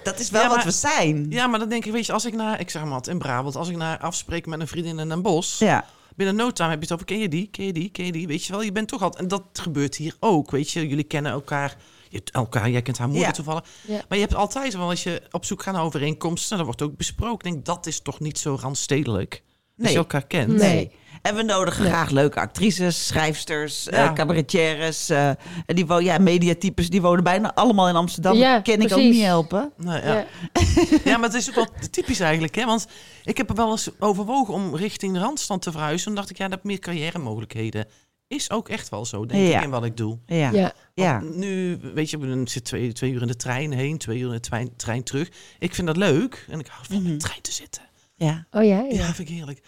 [0.03, 1.27] Dat is wel Ja, wat we zijn.
[1.31, 3.19] Ja, maar dan denk ik, weet je, als ik naar, ik zeg maar wat, in
[3.19, 5.85] Brabant, als ik naar afspreek met een vriendin in Den Bosch, Ja.
[6.17, 8.13] binnen no time heb je het over, ken je die, ken je die, ken je
[8.13, 10.89] die, weet je wel, je bent toch altijd, en dat gebeurt hier ook, weet je,
[10.89, 11.77] jullie kennen elkaar,
[12.09, 13.33] je elkaar, jij kent haar moeder Ja.
[13.33, 14.01] toevallig, Ja.
[14.09, 16.97] maar je hebt altijd wel, als je op zoek gaat naar overeenkomsten, dat wordt ook
[16.97, 19.93] besproken, ik denk, dat is toch niet zo randstedelijk, als Nee.
[19.93, 20.49] je elkaar kent.
[20.57, 20.93] Nee.
[21.23, 24.13] En we nodigen graag leuke actrices, schrijfsters, eh Ja.
[24.13, 25.09] cabaretières.
[25.09, 25.29] eh,
[25.67, 28.37] en die wo- ja, mediatypes, die wonen bijna allemaal in Amsterdam.
[28.37, 29.73] Ja, dat ken ik ook niet helpen.
[29.77, 30.15] Nou, ja.
[30.15, 30.27] Ja.
[31.05, 32.55] Ja, maar het is ook wel typisch eigenlijk.
[32.55, 32.65] Hè?
[32.65, 32.87] Want
[33.25, 36.07] ik heb er wel eens overwogen om richting de Randstand te verhuizen.
[36.07, 37.87] Toen dacht ik, ja, dat meer carrière mogelijkheden.
[38.29, 39.59] Is ook echt wel zo, denk Ja.
[39.59, 40.19] ik, in wat ik doe.
[40.27, 40.73] Ja.
[40.95, 41.21] Ja.
[41.21, 44.33] Nu, weet je, ik zit twee, twee uur in de trein heen, twee uur in
[44.33, 45.29] de trein, trein terug.
[45.59, 46.47] Ik vind dat leuk.
[46.51, 47.11] En ik hou van in Mhm.
[47.13, 47.83] de trein te zitten.
[48.17, 48.47] ja.
[48.51, 48.79] Oh ja?
[48.79, 49.05] Ja, ja.
[49.15, 49.61] vind ik heerlijk.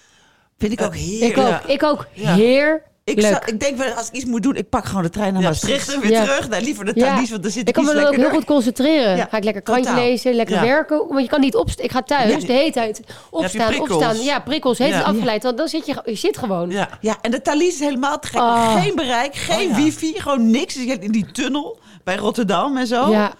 [0.69, 1.33] Vind ik ook heerlijk.
[1.33, 1.47] Ik ook.
[1.47, 1.62] Ja.
[1.67, 2.07] Ik ook.
[2.12, 2.83] Heer.
[3.05, 5.33] Ik, zou, ik denk wel, als ik iets moet doen, ik pak gewoon de trein
[5.33, 6.23] naar Ja, Maastricht en weer Ja.
[6.23, 6.49] terug.
[6.49, 6.93] Nou, liever de.
[6.95, 9.17] Thalys, want dan zit Ik ik kan me dan ook heel goed concentreren.
[9.17, 10.05] Ja, Ga ik lekker krantje totaal.
[10.05, 10.99] lezen, lekker werken.
[11.09, 11.85] Want je kan niet opstaan.
[11.85, 13.01] Ik ga thuis de hele tijd
[13.31, 14.17] opstaan, opstaan.
[14.23, 14.79] Ja, prikkels.
[14.79, 15.43] Heet het afgeleid.
[15.43, 16.71] Want dan zit je, je zit gewoon.
[16.71, 18.41] Ja, Ja, en de Thalys is helemaal te gek.
[18.41, 18.83] Oh.
[18.83, 20.75] Geen bereik, geen Oh, wifi, gewoon niks.
[20.75, 23.11] Dus je hebt in die tunnel bij Rotterdam en zo.
[23.11, 23.33] Ja.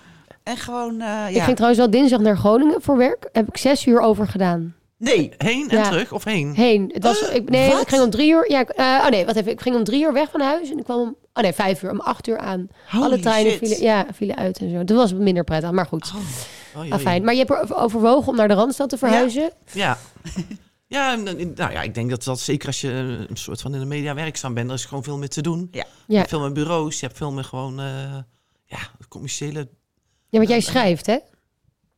[0.43, 3.29] En gewoon, eh, Ik ging trouwens wel dinsdag naar Groningen voor werk.
[3.33, 4.75] Heb ik zes uur over gedaan.
[5.05, 5.89] Nee, heen en Ja.
[5.89, 6.55] terug of heen?
[6.55, 6.91] Heen.
[6.95, 7.81] Het was, ik, nee, wat?
[7.83, 8.51] ik ging om drie uur.
[8.51, 9.53] Ja, eh, oh nee, wat even.
[9.53, 10.71] Ik ging om drie uur weg van huis.
[10.71, 11.17] En ik kwam om.
[11.33, 11.91] Oh nee, vijf uur.
[11.91, 12.69] Om acht uur aan.
[12.91, 13.59] Holy Alle treinen shit.
[13.61, 14.85] vielen, ja, vielen uit en zo.
[14.85, 15.71] Toen was het minder prettig.
[15.71, 16.13] Maar goed.
[16.77, 16.93] Oh.
[16.93, 17.25] Ah, fijn.
[17.25, 19.51] Maar je hebt er overwogen om naar de Randstad te verhuizen.
[19.73, 19.99] Ja.
[20.87, 23.81] Ja, nou ja, ik denk dat dat zeker als je eh, een soort van in
[23.81, 25.69] de media werkzaam bent, er is gewoon veel meer te doen.
[25.71, 25.85] Ja.
[26.07, 26.17] Je Ja.
[26.19, 27.87] hebt veel meer bureaus, je hebt veel meer gewoon, eh,
[28.65, 28.79] ja,
[29.09, 29.69] commerciële
[30.29, 31.19] Ja, want jij schrijft, hè?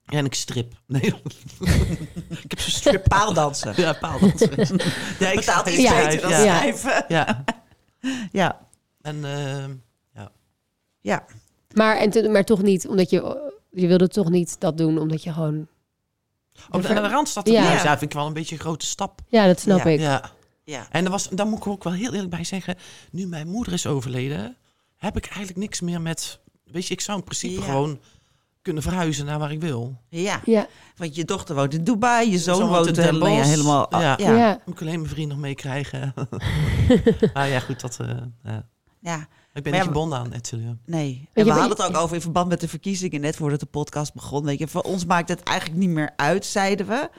[0.06, 0.72] Ja, en ik strip.
[0.86, 1.02] Nee.
[2.44, 3.08] ik heb zo'n strip.
[3.08, 3.72] paaldansen.
[3.76, 4.50] Ja, paaldansen.
[5.18, 6.04] ja, ik Betaalt iets Ja.
[6.04, 6.44] beter dan ja.
[6.44, 6.56] Ja.
[6.58, 7.04] schrijven.
[7.08, 7.44] Ja.
[8.32, 8.68] Ja,
[9.00, 9.74] En ehm,
[11.00, 11.24] ja.
[11.74, 13.44] Maar, en maar toch niet, omdat je...
[13.70, 15.68] Je wilde toch niet dat doen, omdat je gewoon...
[16.70, 17.62] op de, de rand staat te Ja.
[17.62, 17.82] ja.
[17.82, 19.20] ja, vind ik wel een beetje een grote stap.
[19.28, 19.90] Ja, dat snap Ja.
[19.90, 20.00] ik.
[20.00, 20.30] Ja.
[20.64, 20.86] ja.
[20.90, 22.76] En er was, daar moet ik ook wel heel eerlijk bij zeggen.
[23.10, 24.56] Nu mijn moeder is overleden,
[24.96, 26.38] heb ik eigenlijk niks meer met.
[26.64, 27.66] Weet je, ik zou in principe Ja.
[27.66, 28.00] gewoon
[28.66, 29.96] kunnen verhuizen naar waar ik wil.
[30.08, 33.28] Ja, Ja, want je dochter woont in Dubai, je zoon zoon woont in Den helemaal,
[33.28, 34.00] ja, helemaal Ja.
[34.00, 34.16] ja.
[34.18, 34.36] ja.
[34.36, 34.60] Ja.
[34.64, 36.14] Moet ik alleen mijn vriend nog meekrijgen.
[37.32, 37.96] ah ja, goed, dat.
[38.00, 38.08] eh,
[39.00, 39.28] ja.
[39.52, 40.80] Ik ben Maar niet ja, gebonden aan Etilium.
[40.84, 41.28] Nee.
[41.32, 43.66] je, En we hadden het ook over in verband met de verkiezingen net voordat de
[43.66, 44.44] podcast begon.
[44.44, 47.10] Weet je, voor ons maakt het eigenlijk niet meer uit, zeiden we.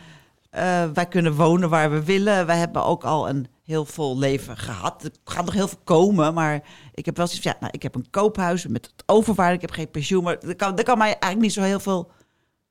[0.49, 2.45] Eh, wij kunnen wonen waar we willen.
[2.45, 5.03] Wij hebben ook al een heel vol leven gehad.
[5.03, 6.63] Er gaat nog heel veel komen, maar
[6.93, 9.55] ik heb wel zoiets van, ja, nou, ik heb een koophuis met het overwaarde.
[9.55, 12.11] Ik heb geen pensioen, maar er kan, er kan mij eigenlijk niet zo heel veel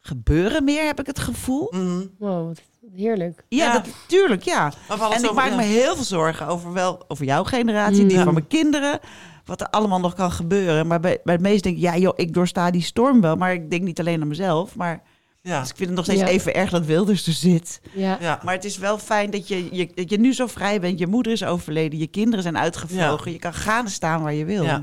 [0.01, 1.69] gebeuren meer, heb ik het gevoel.
[1.71, 2.07] Mhm.
[2.19, 2.63] Wow, wat
[2.95, 3.45] heerlijk.
[3.49, 3.73] Ja, Ja.
[3.73, 4.73] dat, tuurlijk, ja.
[5.13, 5.57] En ik maak ja.
[5.57, 8.25] me heel veel zorgen over, wel, over jouw generatie, die Ja.
[8.25, 8.99] van mijn kinderen.
[9.45, 10.87] Wat er allemaal nog kan gebeuren.
[10.87, 13.37] Maar bij, bij het meest denk ik, ja joh, ik doorsta die storm wel.
[13.37, 14.77] Maar ik denk niet alleen aan mezelf.
[14.77, 15.03] Maar
[15.47, 15.61] Ja.
[15.61, 16.27] dus ik vind het nog steeds Ja.
[16.27, 17.81] even erg dat Wilders er zit.
[17.93, 18.17] Ja.
[18.21, 18.41] Ja.
[18.45, 20.99] Maar het is wel fijn dat je, je, dat je nu zo vrij bent.
[20.99, 23.33] Je moeder is overleden, je kinderen zijn uitgevlogen.
[23.33, 24.63] Je kan gaan staan waar je wil.
[24.65, 24.81] Ja.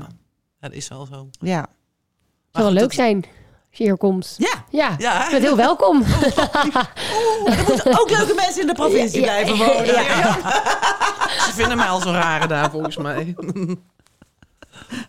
[0.60, 1.28] Dat is wel zo.
[1.40, 1.60] Ja.
[1.60, 1.68] Het
[2.52, 3.16] zou wel leuk dat- zijn
[3.70, 4.34] als je hier komt.
[4.38, 4.64] ja.
[4.70, 6.02] Ja, Ja, je bent heel welkom.
[7.46, 9.86] Er moeten ook leuke mensen in de provincie blijven wonen.
[9.86, 10.32] ja.
[11.46, 13.34] Ze vinden mij al zo rare daar volgens mij.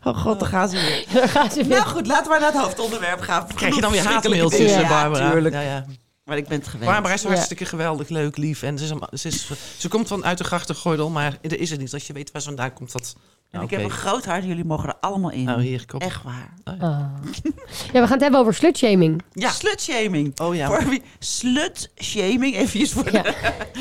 [0.04, 1.06] Oh god, dan gaan ze weer.
[1.22, 1.78] Daar gaan ze weer.
[1.78, 3.48] Nou goed, laten we naar het hoofdonderwerp gaan.
[3.48, 5.26] Krijg je dan weer haatmailtjes, eh, Barbara?
[5.26, 5.56] Ja, tuurlijk.
[5.56, 5.86] Ja, ja.
[6.24, 6.92] Maar ik ben het gewend.
[6.92, 7.28] Barbara is Ja.
[7.30, 8.64] hartstikke geweldig, leuk, lief.
[8.64, 11.80] En ze, is, ze, is, ze komt van uit de grachtengordel, maar er is het
[11.80, 11.94] niet.
[11.94, 13.16] Als je weet waar ze vandaan komt, dat...
[13.16, 13.90] En Nou, ik heb oké.
[13.90, 14.44] een groot hart.
[14.44, 15.44] Jullie mogen er allemaal in.
[15.44, 16.00] Nou, hier, kom.
[16.00, 16.54] Echt waar.
[16.64, 16.80] Ah.
[16.80, 17.08] Ja,
[17.92, 19.22] we gaan het hebben over slutshaming.
[19.34, 19.50] Ja.
[19.50, 20.40] Slutshaming.
[20.40, 20.68] Oh ja.
[20.68, 21.02] Voor wie?
[21.20, 22.56] Slutshaming.
[22.56, 23.22] Even voor Ja.
[23.22, 23.34] de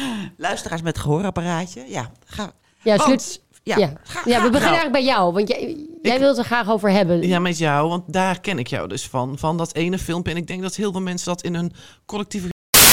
[0.36, 1.84] luisteraars met gehoorapparaatje.
[1.88, 2.52] Ja, ga.
[2.82, 3.40] Ja, Want- slut...
[3.64, 3.92] ja, Ja.
[4.02, 4.62] Ga, ja, we beginnen nou.
[4.62, 5.32] eigenlijk bij jou.
[5.32, 7.26] Want jij, jij wilt er graag over hebben.
[7.26, 9.38] Ja, met jou, want daar ken ik jou dus van.
[9.38, 10.32] Van dat ene filmpje.
[10.32, 11.72] En ik denk dat heel veel mensen dat in hun
[12.06, 12.48] collectieve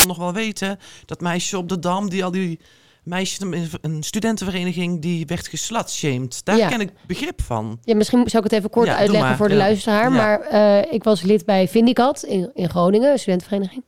[0.07, 0.77] nog wel weten.
[1.05, 2.59] Dat meisje op de Dam, die al die
[3.03, 3.39] meisjes,
[3.81, 6.45] een studentenvereniging, die werd geslatshamed.
[6.45, 6.67] Daar Ja.
[6.67, 7.79] ken ik begrip van.
[7.83, 10.11] Ja, misschien zou ik het even kort Ja, uitleggen voor de luisteraar.
[10.11, 13.83] Maar eh, ik was lid bij Vindicat in, in Groningen, een studentenvereniging.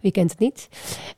[0.00, 0.68] Wie kent het niet?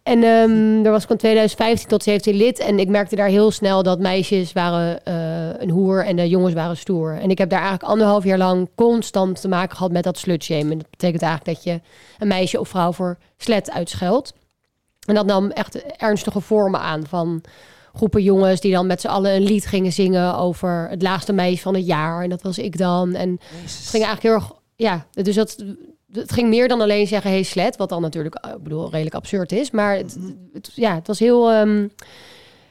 [0.03, 2.59] En ehm daar was ik van 2015 tot 17 lid.
[2.59, 6.55] En ik merkte daar heel snel dat meisjes waren eh, een hoer en de jongens
[6.55, 7.19] waren stoer.
[7.19, 10.79] En ik heb daar eigenlijk anderhalf jaar lang constant te maken gehad met dat slutshamen.
[10.79, 11.81] Dat betekent eigenlijk dat je
[12.19, 14.35] een meisje of vrouw voor slet uitscheldt.
[15.07, 17.43] En dat nam echt ernstige vormen aan van
[17.95, 21.63] groepen jongens die dan met z'n allen een lied gingen zingen over het laagste meisje
[21.63, 22.23] van het jaar.
[22.23, 23.15] En dat was ik dan.
[23.15, 25.65] En het ging eigenlijk heel erg, ja, dus dat,
[26.13, 29.15] het ging meer dan alleen zeggen, hey slet, wat dan natuurlijk, eh, ik bedoel, redelijk
[29.15, 29.71] absurd is.
[29.71, 30.19] Maar het,
[30.53, 31.89] het- ja, het was heel, ehm,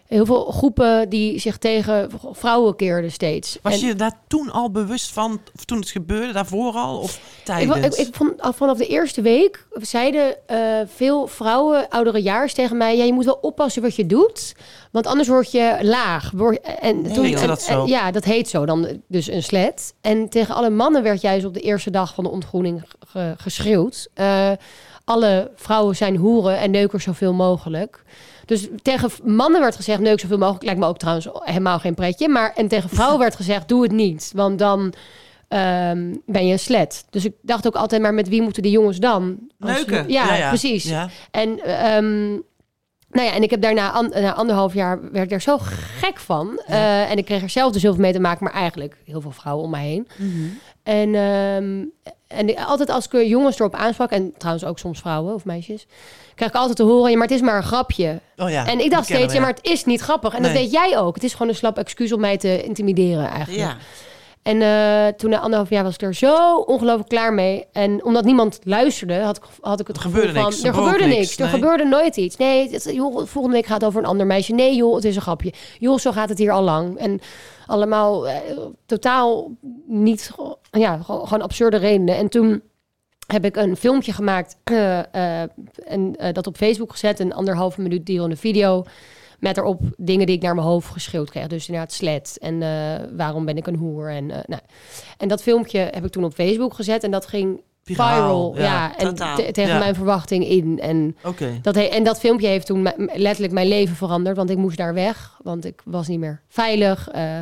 [0.09, 3.57] heel veel groepen die zich tegen vrouwen keerden steeds.
[3.61, 6.97] Was En- je daar toen al bewust van, of toen het gebeurde, daarvoor al?
[6.99, 7.97] Of tijdens?
[7.97, 12.77] ik, ik vond al vanaf de eerste week zeiden eh, veel vrouwen, oudere jaars tegen
[12.77, 14.55] mij: ja, je moet wel oppassen wat je doet,
[14.91, 16.31] want anders word je laag.
[16.35, 17.81] Word- en toen, heette en- dat zo?
[17.81, 19.93] en- ja, dat heet zo dan, dus een slet.
[20.01, 24.07] En tegen alle mannen werd juist op de eerste dag van de ontgroening ge- geschreeuwd:
[24.13, 24.51] eh,
[25.03, 28.03] alle vrouwen zijn hoeren en neuken zoveel mogelijk.
[28.49, 30.63] Dus tegen mannen werd gezegd, neuk zoveel mogelijk.
[30.63, 32.29] Lijkt me ook trouwens helemaal geen pretje.
[32.29, 34.31] Maar, en tegen vrouwen werd gezegd, doe het niet.
[34.35, 34.93] Want dan
[35.47, 37.05] ehm, ben je een slet.
[37.09, 39.37] Dus ik dacht ook altijd, maar met wie moeten die jongens dan?
[39.57, 40.09] Neuken.
[40.09, 40.83] Ja, precies.
[40.83, 41.09] Ja.
[41.31, 42.27] En, ehm,
[43.11, 45.57] nou ja, en ik heb daarna an- na anderhalf jaar werd ik er zo
[46.01, 46.61] gek van.
[46.67, 49.21] Eh, en ik kreeg er zelf dus heel veel mee te maken, maar eigenlijk heel
[49.21, 50.07] veel vrouwen om mij heen.
[50.83, 51.85] En, ehm,
[52.27, 55.87] en altijd als ik jongens erop aansprak, en trouwens ook soms vrouwen of meisjes,
[56.35, 58.19] kreeg ik altijd te horen, ja, maar het is maar een grapje.
[58.37, 58.65] Oh ja.
[58.65, 60.33] en ik dacht steeds, ja, maar het is niet grappig.
[60.33, 61.15] En dat weet jij ook.
[61.15, 63.69] Het is gewoon een slap excuus om mij te intimideren eigenlijk.
[63.69, 63.77] Ja.
[64.43, 67.65] En eh, toen na anderhalf jaar was ik er zo ongelooflijk klaar mee.
[67.71, 70.49] En omdat niemand luisterde, had ik, had ik het Er gevoel gebeurde van...
[70.49, 71.37] niks, er gebeurde niks, niks.
[71.37, 72.35] Er gebeurde nooit iets.
[72.37, 74.53] Nee, het, joh, volgende week gaat het over een ander meisje.
[74.53, 75.53] Nee joh, het is een grapje.
[75.79, 76.97] Joh, zo gaat het hier al lang.
[76.97, 77.21] En
[77.69, 78.35] allemaal eh,
[78.85, 79.51] totaal
[79.85, 80.31] niet...
[80.71, 82.15] Ja, gewoon, absurde redenen.
[82.15, 82.61] En toen
[83.27, 84.99] heb ik een filmpje gemaakt eh,
[85.43, 85.49] eh,
[85.85, 87.19] en dat op Facebook gezet.
[87.19, 88.83] Een anderhalve minuut durende video.
[89.39, 91.47] Met erop dingen die ik naar mijn hoofd geschreeuwd kreeg.
[91.47, 92.37] Dus inderdaad slet.
[92.41, 92.59] En
[93.17, 94.09] waarom ben ik een hoer?
[94.09, 94.61] En, nou.
[95.17, 97.03] en dat filmpje heb ik toen op Facebook gezet.
[97.03, 97.61] En dat ging
[97.95, 98.55] Viraal, viral.
[98.55, 99.77] ja, Ja, en te- tegen Ja.
[99.79, 100.79] mijn verwachting in.
[100.81, 101.15] En
[101.61, 104.35] dat, he- en dat filmpje heeft toen letterlijk mijn leven veranderd.
[104.37, 105.37] Want ik moest daar weg.
[105.43, 107.09] Want ik was niet meer veilig.
[107.09, 107.39] Eh,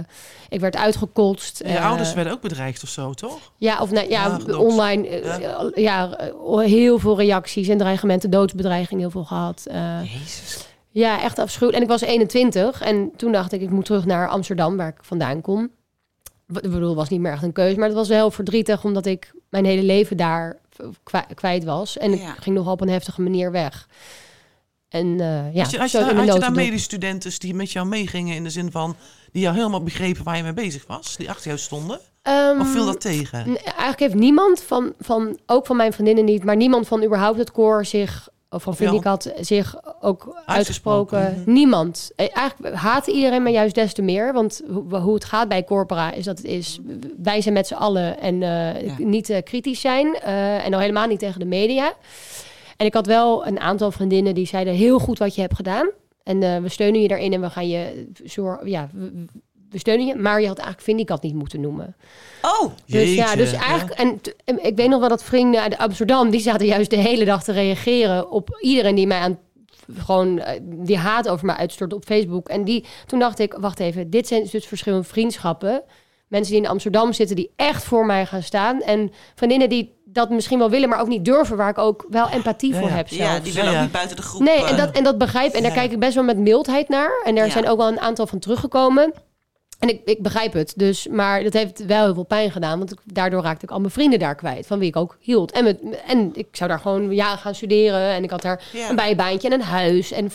[0.49, 1.59] ik werd uitgekotst.
[1.59, 3.51] En je Eh, ouders werden ook bedreigd of zo, toch?
[3.57, 5.07] ja, of nou, ja, online.
[5.07, 6.17] eh, ja.
[6.59, 9.65] heel veel reacties en dreigementen, doodsbedreiging heel veel gehad.
[9.71, 10.65] Eh, Jezus.
[10.91, 11.77] ja, echt afschuwelijk.
[11.77, 14.97] En ik was 21 en toen dacht ik, ik moet terug naar Amsterdam, waar ik
[15.01, 15.69] vandaan kom.
[16.47, 19.05] Ik bedoel, het was niet meer echt een keuze, maar het was wel verdrietig omdat
[19.05, 20.57] ik mijn hele leven daar
[21.33, 21.97] kwijt was.
[21.97, 22.33] En Ja.
[22.35, 23.87] ik ging nogal op een heftige manier weg.
[24.89, 26.55] En eh, ja, Had je, had je, daar- de had je daar notendop.
[26.55, 28.95] medestudenten die met jou meegingen in de zin van...
[29.31, 31.17] die jou helemaal begrepen waar je mee bezig was?
[31.17, 31.99] Die achter jou stonden?
[32.21, 33.45] Ehm, Of viel dat tegen?
[33.63, 37.51] Eigenlijk heeft niemand van, van, ook van mijn vriendinnen niet, maar niemand van überhaupt het
[37.51, 38.27] koor zich,
[38.59, 41.17] van had, zich ook uitgesproken.
[41.17, 41.51] Uitgesproken, mhm.
[41.51, 42.11] Niemand.
[42.15, 45.63] Eh, Eigenlijk haatte iedereen me juist des te meer, want hoe, hoe het gaat bij
[45.63, 46.79] corpora is dat het is,
[47.17, 48.93] wij zijn met z'n allen en eh, Ja.
[48.97, 51.93] niet eh, kritisch zijn en al helemaal niet tegen de media.
[52.77, 55.89] En ik had wel een aantal vriendinnen die zeiden heel goed wat je hebt gedaan.
[56.23, 58.69] En we steunen je daarin en we gaan je zorgen.
[58.69, 58.89] Ja,
[59.69, 60.15] we, steunen je.
[60.15, 61.95] Maar je had eigenlijk Vindicat niet moeten noemen.
[62.41, 64.19] Oh, Dus ja, dus eigenlijk, en,
[64.65, 67.51] ik weet nog wel dat vrienden uit Amsterdam, die zaten juist de hele dag te
[67.51, 69.39] reageren op iedereen die mij aan
[69.97, 72.47] gewoon eh, die haat over mij uitstort op Facebook.
[72.49, 75.83] En die, toen dacht ik, wacht even, dit zijn dus verschillende vriendschappen.
[76.27, 78.81] Mensen die in Amsterdam zitten, die echt voor mij gaan staan.
[78.81, 82.29] En vriendinnen die dat misschien wel willen, maar ook niet durven, waar ik ook wel
[82.29, 82.95] empathie Ja, voor ja.
[82.95, 83.29] heb zelf.
[83.29, 84.41] ja, die willen Ja, ook niet buiten de groep.
[84.41, 85.77] Nee, eh, en dat, en dat begrijp En daar Ja.
[85.77, 87.21] kijk ik best wel met mildheid naar.
[87.25, 87.51] En daar Ja.
[87.51, 89.13] zijn ook wel een aantal van teruggekomen.
[89.79, 90.73] En ik, ik begrijp het.
[90.75, 92.77] Dus, maar dat heeft wel heel veel pijn gedaan.
[92.77, 94.67] Want ik, daardoor raakte ik al mijn vrienden daar kwijt.
[94.67, 95.51] Van wie ik ook hield.
[95.51, 98.09] En, met, en ik zou daar gewoon ja, gaan studeren.
[98.13, 98.89] En ik had daar Ja.
[98.89, 100.11] een bijbaantje en een huis.
[100.11, 100.31] En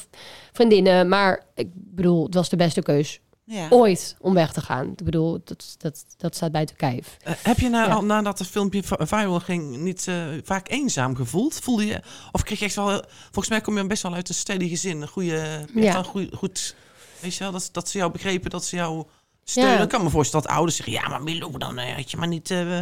[0.52, 1.08] vriendinnen.
[1.08, 3.66] Maar ik bedoel, het was de beste keus ja.
[3.70, 4.90] ooit om weg te gaan.
[4.96, 7.16] Ik bedoel, dat, dat, dat staat buiten kijf.
[7.22, 7.94] Eh, heb je nou, Ja.
[7.94, 11.54] al nadat het filmpje vi- viral ging niet eh, vaak eenzaam gevoeld?
[11.62, 12.00] Voelde je,
[12.32, 12.88] of kreeg je echt wel...
[12.90, 15.00] heel- Volgens mij kom je best wel uit een steady gezin.
[15.02, 15.66] Een goede...
[15.74, 15.96] Ja.
[15.98, 16.74] een goeie- goed...
[17.20, 19.04] Weet je wel, dat, dat ze jou begrepen, dat ze jou
[19.44, 19.72] steunen.
[19.74, 19.82] Ja.
[19.82, 20.94] Ik kan me voorstellen dat ouders zeggen...
[20.94, 22.50] Ja, maar Milou, dan eh, had je maar niet...
[22.50, 22.80] eh,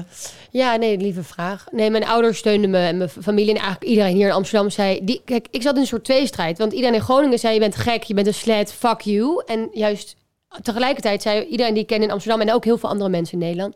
[0.51, 1.67] Ja, nee, lieve vraag.
[1.71, 5.01] Nee, mijn ouders steunden me en mijn familie en eigenlijk iedereen hier in Amsterdam zei...
[5.05, 6.59] Die, kijk, ik zat in een soort tweestrijd.
[6.59, 9.43] Want iedereen in Groningen zei, je bent gek, je bent een slet, fuck you.
[9.47, 10.17] En juist
[10.63, 12.41] tegelijkertijd zei iedereen die ik ken in Amsterdam...
[12.41, 13.75] en ook heel veel andere mensen in Nederland...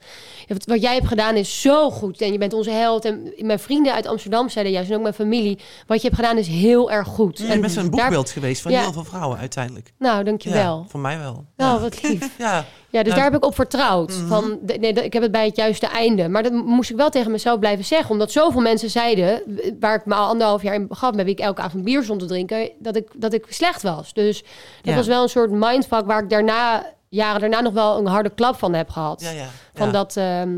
[0.67, 3.05] Wat, jij hebt gedaan is zo goed en je bent onze held.
[3.05, 5.59] En mijn vrienden uit Amsterdam zeiden juist, en ook mijn familie...
[5.87, 7.39] wat je hebt gedaan is heel erg goed.
[7.39, 8.81] je en bent een daar- boekbeeld geweest van Ja.
[8.81, 9.93] heel veel vrouwen uiteindelijk.
[9.99, 10.79] Nou, dankjewel.
[10.83, 11.45] Ja, voor mij wel.
[11.57, 11.81] Nou, ja.
[11.81, 12.31] wat lief.
[12.39, 12.65] Ja,
[12.95, 14.09] Ja, dus daar heb ik op vertrouwd.
[14.11, 14.27] Mhm.
[14.27, 16.29] Van, nee, ik heb het bij het juiste einde.
[16.29, 18.11] Maar dat moest ik wel tegen mezelf blijven zeggen.
[18.11, 19.43] Omdat zoveel mensen zeiden,
[19.81, 21.15] waar ik me al anderhalf jaar in gaf...
[21.15, 24.13] met wie ik elke avond bier stond te drinken, dat ik, dat ik slecht was.
[24.13, 24.49] Dus dat
[24.83, 24.95] Ja.
[24.95, 26.07] was wel een soort mindfuck...
[26.07, 29.21] waar ik daarna, jaren daarna nog wel een harde klap van heb gehad.
[29.23, 29.47] ja, ja.
[29.75, 30.51] Van dat, ehm,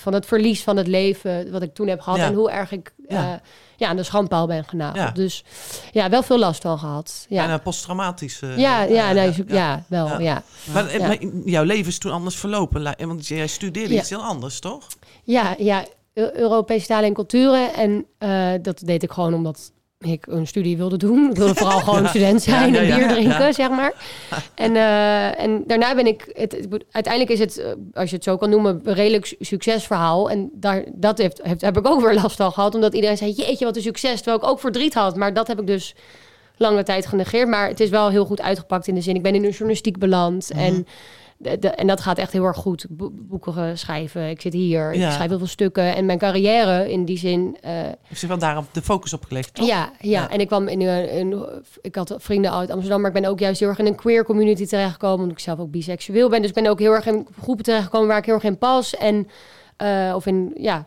[0.00, 2.26] van het verlies van het leven wat ik toen heb gehad Ja.
[2.26, 3.22] en hoe erg ik Ja.
[3.28, 3.40] ja.
[3.76, 4.96] ja, aan de schandpaal ben genageld.
[4.98, 5.10] Ja.
[5.10, 5.44] Dus
[5.92, 7.26] ja, wel veel last van gehad.
[7.28, 8.40] Ja, Bijna posttraumatisch.
[8.42, 10.42] eh, ja, ja, nee, ja, wel, Ja.
[10.72, 12.94] Maar, eh, maar jouw leven is toen anders verlopen.
[13.06, 14.86] Want jij studeerde iets heel anders, toch?
[15.24, 15.84] Ja, ja,
[16.14, 17.74] Eu- Europese talen en culturen.
[17.74, 21.30] En eh, dat deed ik gewoon omdat ik een studie wilde doen.
[21.30, 23.92] Ik wilde vooral gewoon student zijn Ja, ja, en bier drinken, zeg maar.
[24.54, 26.30] En, eh, en daarna ben ik...
[26.32, 29.36] Het, het- uiteindelijk is het, eh, als je het zo kan noemen, een redelijk su-
[29.40, 30.30] succesverhaal.
[30.30, 32.74] En daar, dat heeft, heeft, heb ik ook weer last van gehad.
[32.74, 34.16] Omdat iedereen zei, jeetje, wat een succes.
[34.16, 35.16] Terwijl ik ook verdriet had.
[35.16, 35.94] Maar dat heb ik dus
[36.56, 37.48] lange tijd genegeerd.
[37.48, 39.14] Maar het is wel heel goed uitgepakt in de zin.
[39.14, 40.50] Ik ben in de journalistiek beland.
[40.52, 40.62] Mhm.
[40.62, 40.86] En...
[41.38, 42.86] De, de- en dat gaat echt heel erg goed.
[42.88, 44.28] Bo- boeken eh, schrijven.
[44.28, 44.94] Ik zit hier.
[44.96, 45.06] Ja.
[45.06, 45.94] Ik schrijf heel veel stukken.
[45.94, 47.56] En mijn carrière in die zin.
[47.60, 47.70] eh,
[48.02, 49.66] Heeft zich wel daarop de focus op gelegd, toch?
[49.66, 50.30] ja, ja, Ja.
[50.30, 53.00] en ik kwam in een, een- Ik had vrienden uit Amsterdam.
[53.00, 55.18] Maar ik ben ook juist heel erg in een queer community terechtgekomen.
[55.20, 56.40] Omdat ik zelf ook biseksueel ben.
[56.40, 58.96] Dus ik ben ook heel erg in groepen terechtgekomen waar ik heel erg in pas.
[58.96, 59.28] En.
[59.76, 60.52] eh, of in.
[60.58, 60.86] Ja,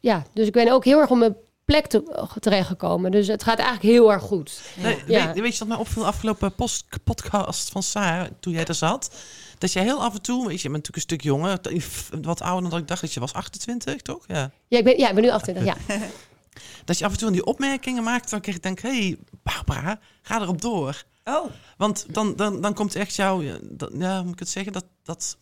[0.00, 0.22] ja.
[0.32, 3.10] Dus ik ben ook heel erg op mijn plek te, terechtgekomen.
[3.10, 4.60] Dus het gaat eigenlijk heel erg goed.
[4.82, 5.26] Nee, Ja.
[5.32, 9.10] weet, weet je wat mij opviel afgelopen post, podcast van Saar, toen jij er zat?
[9.58, 11.58] Dat jij heel af en toe, weet je, je bent natuurlijk een stuk jonger,
[12.22, 14.24] wat ouder dan dat ik dacht dat je was 28, toch?
[14.26, 14.50] Ja.
[14.68, 15.64] Ja, ik ben, ja, ik ben nu 28.
[15.64, 15.98] Ja.
[16.84, 20.00] Dat je af en toe die opmerkingen maakt, dan kreeg ik denk, hé, hey, Barbara,
[20.22, 21.02] ga erop door.
[21.24, 23.42] Oh, Want dan, dan, dan komt echt jouw,
[23.98, 25.36] ja, moet ik het zeggen, dat, dat,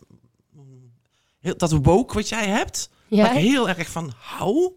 [1.39, 3.23] heel- dat woke wat jij hebt, Ja.
[3.23, 4.73] waar ik heel erg van hou,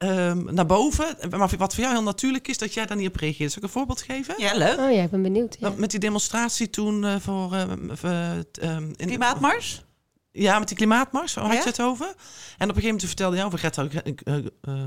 [0.00, 1.06] ehm, naar boven.
[1.30, 3.52] Maar wat voor jou heel natuurlijk is, dat jij daar niet op reageert.
[3.52, 4.34] Zal ik een voorbeeld geven?
[4.38, 4.78] ja, leuk.
[4.78, 5.56] Oh ja, ik ben benieuwd.
[5.60, 5.68] Ja.
[5.68, 7.56] Nou, Met die demonstratie toen eh, voor...
[8.50, 9.84] t- ehm, in- Klimaatmars?
[10.32, 11.50] Ja, met die klimaatmars, waar Ja.
[11.54, 12.06] had je het over?
[12.06, 12.16] En op
[12.58, 13.82] een gegeven moment vertelde je over Greta
[14.24, 14.34] uh,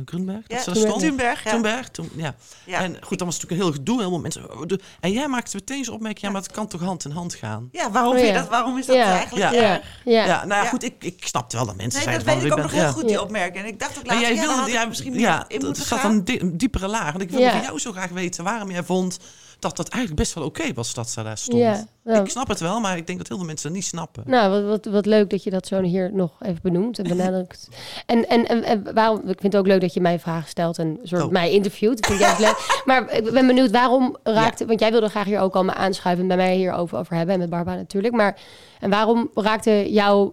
[0.05, 0.99] Grunberg, dat Ja, ze er stond.
[0.99, 1.51] Thunberg, ja.
[1.51, 2.35] Thunberg, toen, ja.
[2.65, 2.79] Ja.
[2.79, 3.99] En goed, dan was het natuurlijk een heel gedoe.
[3.99, 4.57] Heel veel mensen.
[4.57, 4.65] oh,
[4.99, 7.69] En jij maakte meteen zo'n opmerking, ja, maar het kan toch hand in hand gaan?
[7.71, 8.39] Ja, waarom, Oh, vind je ja.
[8.41, 9.03] dat, waarom is dat Ja.
[9.17, 9.61] eigenlijk Ja.
[9.61, 9.73] ja.
[9.73, 9.85] erg?
[10.05, 10.25] Ja.
[10.25, 10.69] Ja, nou ja, Ja.
[10.69, 12.85] goed, ik, ik snapte wel dat mensen Nee, dat weet ik ook nog ben- heel
[12.87, 12.91] ja.
[12.91, 13.21] goed, die Ja.
[13.21, 13.63] opmerking.
[13.65, 16.03] En ik dacht ook Maar later, jij ja, wilde, ja, misschien ja, in moeten zat
[16.03, 17.11] een, di- een diepere laag.
[17.11, 17.51] Want ik wilde Ja.
[17.51, 19.19] van jou zo graag weten waarom jij vond
[19.64, 21.57] dat dat eigenlijk best wel oké was dat ze daar stond.
[21.57, 23.86] Ja, nou, Ik snap het wel, maar ik denk dat heel veel mensen dat niet
[23.86, 24.24] snappen.
[24.26, 27.68] Nou, wat, wat, wat leuk dat je dat zo hier nog even benoemt en benadrukt.
[28.05, 30.78] En, en, en, en waarom, ik vind het ook leuk dat je mij vragen stelt
[30.78, 31.30] en soort Oh.
[31.32, 32.01] mij interviewt.
[32.07, 32.82] Dat vind ik leuk.
[32.86, 34.66] Maar ik ben benieuwd, waarom raakte...
[34.66, 37.34] Want jij wilde graag hier ook al me aanschuiven en bij mij hierover over hebben.
[37.34, 38.14] En met Barbara natuurlijk.
[38.14, 38.39] Maar
[38.80, 40.32] en waarom raakte jou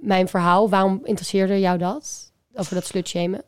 [0.00, 0.68] mijn verhaal?
[0.68, 2.32] Waarom interesseerde jou dat?
[2.54, 3.42] Over dat slutshamen?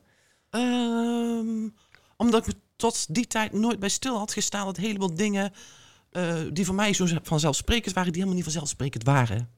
[0.51, 1.69] Ehm,
[2.17, 5.53] omdat ik tot die tijd nooit bij stil had gestaan dat een heleboel dingen
[6.11, 9.49] eh, die voor mij zo vanzelfsprekend waren, die helemaal niet vanzelfsprekend waren.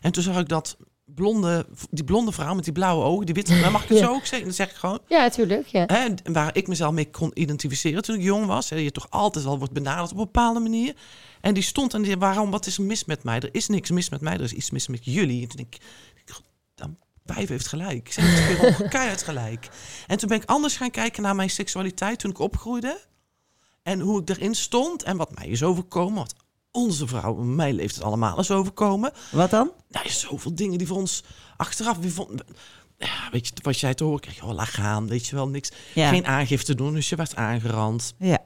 [0.00, 3.60] En toen zag ik dat blonde, die blonde vrouw met die blauwe ogen, die witte,
[3.60, 4.04] dan mag ik het Ja.
[4.04, 4.98] zo ook zeggen, dan zeg ik gewoon.
[5.08, 5.66] Ja, natuurlijk.
[5.66, 5.84] Ja.
[5.86, 8.70] Hè, en waar ik mezelf mee kon identificeren toen ik jong was.
[8.70, 10.94] Hè, je toch altijd wel wordt benaderd op een bepaalde manier.
[11.40, 13.40] En die stond en die waarom, wat is er mis met mij?
[13.40, 15.42] Er is niks mis met mij, er is iets mis met jullie.
[15.42, 15.82] En toen denk ik,
[16.14, 16.34] ik
[16.74, 16.96] dan,
[17.34, 18.12] wijf heeft gelijk.
[18.12, 19.68] Ze heeft keihard gelijk.
[20.06, 23.00] En toen ben ik anders gaan kijken naar mijn seksualiteit toen ik opgroeide.
[23.82, 26.16] En hoe ik erin stond en wat mij is overkomen.
[26.18, 26.34] Wat
[26.70, 29.12] onze vrouw, mij leeft het allemaal is overkomen.
[29.30, 29.70] Wat dan?
[29.88, 31.24] Nou, zoveel dingen die voor ons
[31.56, 31.98] achteraf...
[31.98, 32.42] Wie vond,
[32.98, 35.70] ja, weet je, wat jij te horen kreeg, oh, laat gaan, weet je wel, niks.
[35.94, 36.08] Ja.
[36.08, 38.14] Geen aangifte doen, dus je werd aangerand.
[38.18, 38.38] Ja.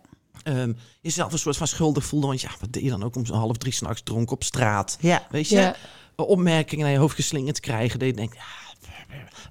[0.43, 3.27] Ehm, jezelf een soort van schuldig voelde, want ja, wat deed je dan ook om
[3.27, 4.97] zo'n half drie s'nachts dronken op straat?
[5.01, 5.27] Ja.
[5.31, 5.77] Weet je, Ja.
[6.17, 7.99] opmerkingen naar je hoofd geslingerd krijgen.
[7.99, 8.72] Dat je denkt, ja,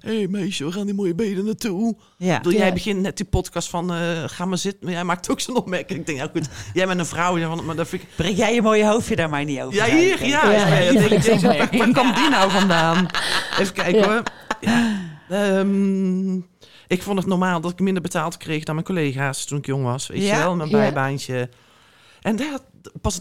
[0.00, 1.96] hé hey, meisje, we gaan die mooie benen naartoe.
[2.16, 2.40] Ja.
[2.42, 2.50] Ja.
[2.50, 4.80] Jij begint net die podcast van, eh, ga maar zitten.
[4.84, 5.98] Maar jij maakt ook zo'n opmerking.
[6.00, 8.08] Ik denk, ja goed, jij bent een vrouw, ja, maar dat vind ik...
[8.16, 9.74] Breng jij je mooie hoofdje daar maar niet over.
[9.74, 10.50] Ja, hier, ja.
[10.50, 13.06] ja, ja, denk waar, komt die nou vandaan?
[13.58, 14.22] Even kijken hoor.
[15.28, 16.34] Ehm,
[16.86, 19.84] ik vond het normaal dat ik minder betaald kreeg dan mijn collega's toen ik jong
[19.84, 20.06] was.
[20.06, 20.36] Weet Ja.
[20.36, 21.48] je wel, mijn bijbaantje.
[22.20, 22.62] En dat
[23.00, 23.20] pas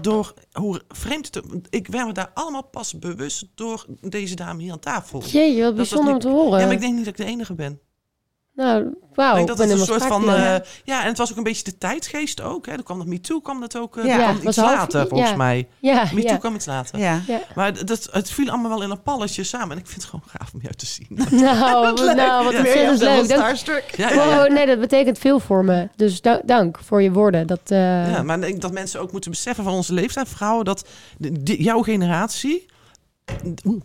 [0.00, 1.44] door hoe vreemd het...
[1.70, 5.22] Ik werd me daar allemaal pas bewust door deze dame hier aan tafel.
[5.22, 6.58] Jeetje, wat bijzonder om te horen.
[6.58, 7.80] Ja, maar ik denk niet dat ik de enige ben.
[8.54, 9.30] Nou, wauw.
[9.30, 10.28] ik denk dat het een soort van...
[10.34, 12.66] eh, ja, en het was ook een beetje de tijdgeest ook.
[12.66, 12.72] Hè.
[12.72, 13.96] Er kwam nog MeToo, kwam dat ook...
[13.96, 15.36] eh, Ja, kwam was iets half- later, volgens ja.
[15.36, 15.68] mij.
[15.80, 16.36] ja, MeToo ja.
[16.36, 16.98] kwam iets later.
[16.98, 17.20] Ja.
[17.26, 17.40] ja.
[17.54, 19.70] Maar dat, het viel allemaal wel in een palletje samen.
[19.70, 21.06] En ik vind het gewoon gaaf om jou te zien.
[21.44, 23.08] Nou, wat- nou, wat ontzettend leuk.
[23.08, 23.84] Dank, Starstruck.
[23.96, 24.36] Ja, ja, ja.
[24.38, 25.88] Wow, nee, dat betekent veel voor me.
[25.96, 27.46] Dus da- dank voor je woorden.
[27.46, 30.64] Dat, eh, Ja, maar ik denk dat mensen ook moeten beseffen van onze leeftijd, vrouwen,
[30.64, 30.88] dat
[31.18, 32.70] de- die- jouw generatie.
[33.64, 33.82] Oeh,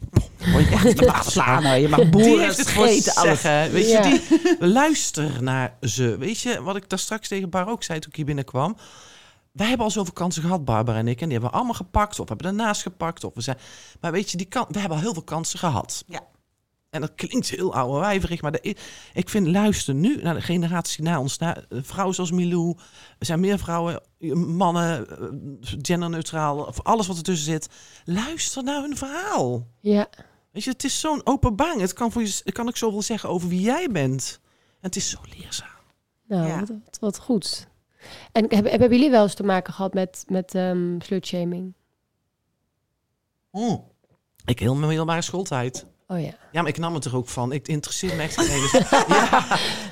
[0.69, 3.41] je echt de baas Slaan hoor, je mag Die boeren heeft het alles.
[3.41, 3.71] zeggen.
[3.71, 4.05] Weet Ja.
[4.07, 4.21] je,
[4.59, 6.17] die luister naar ze.
[6.17, 8.77] Weet je, wat ik daar straks tegen Bar ook zei toen ik hier binnenkwam.
[9.51, 11.19] Wij hebben al zoveel kansen gehad, Barbara en ik.
[11.21, 12.19] En die hebben we allemaal gepakt.
[12.19, 13.23] Of hebben ernaast gepakt.
[13.23, 13.57] Of we zijn...
[14.01, 14.65] Maar weet je, die kan...
[14.69, 16.03] we hebben al heel veel kansen gehad.
[16.07, 16.19] Ja.
[17.01, 18.59] En dat klinkt heel oude maar
[19.13, 21.37] ik vind, luister nu naar de generatie na ons.
[21.37, 22.77] Naar eh, vrouwen zoals Milou.
[23.19, 25.27] Er zijn meer vrouwen, eh, mannen, eh,
[25.81, 26.65] genderneutraal.
[26.65, 27.69] Of alles wat ertussen zit.
[28.05, 29.67] Luister naar hun verhaal.
[29.81, 30.09] ja.
[30.51, 31.81] Weet je, het is zo'n openbaring.
[31.81, 34.39] Het kan, voor je, het kan ook zoveel zeggen over wie jij bent.
[34.43, 35.67] En het is zo leerzaam.
[36.27, 36.59] Nou, Ja.
[36.59, 37.67] wat, wat, wat goed.
[38.31, 41.73] En hebben, hebben jullie wel eens te maken gehad met, met ehm slutshaming?
[43.51, 43.83] Mm.
[44.45, 45.85] Ik heel mijn middelbare schooltijd.
[46.07, 46.31] Oh ja.
[46.51, 47.51] Ja, maar ik nam het er ook van.
[47.51, 48.61] Ik interesseer me echt geen.
[49.07, 49.45] Ja,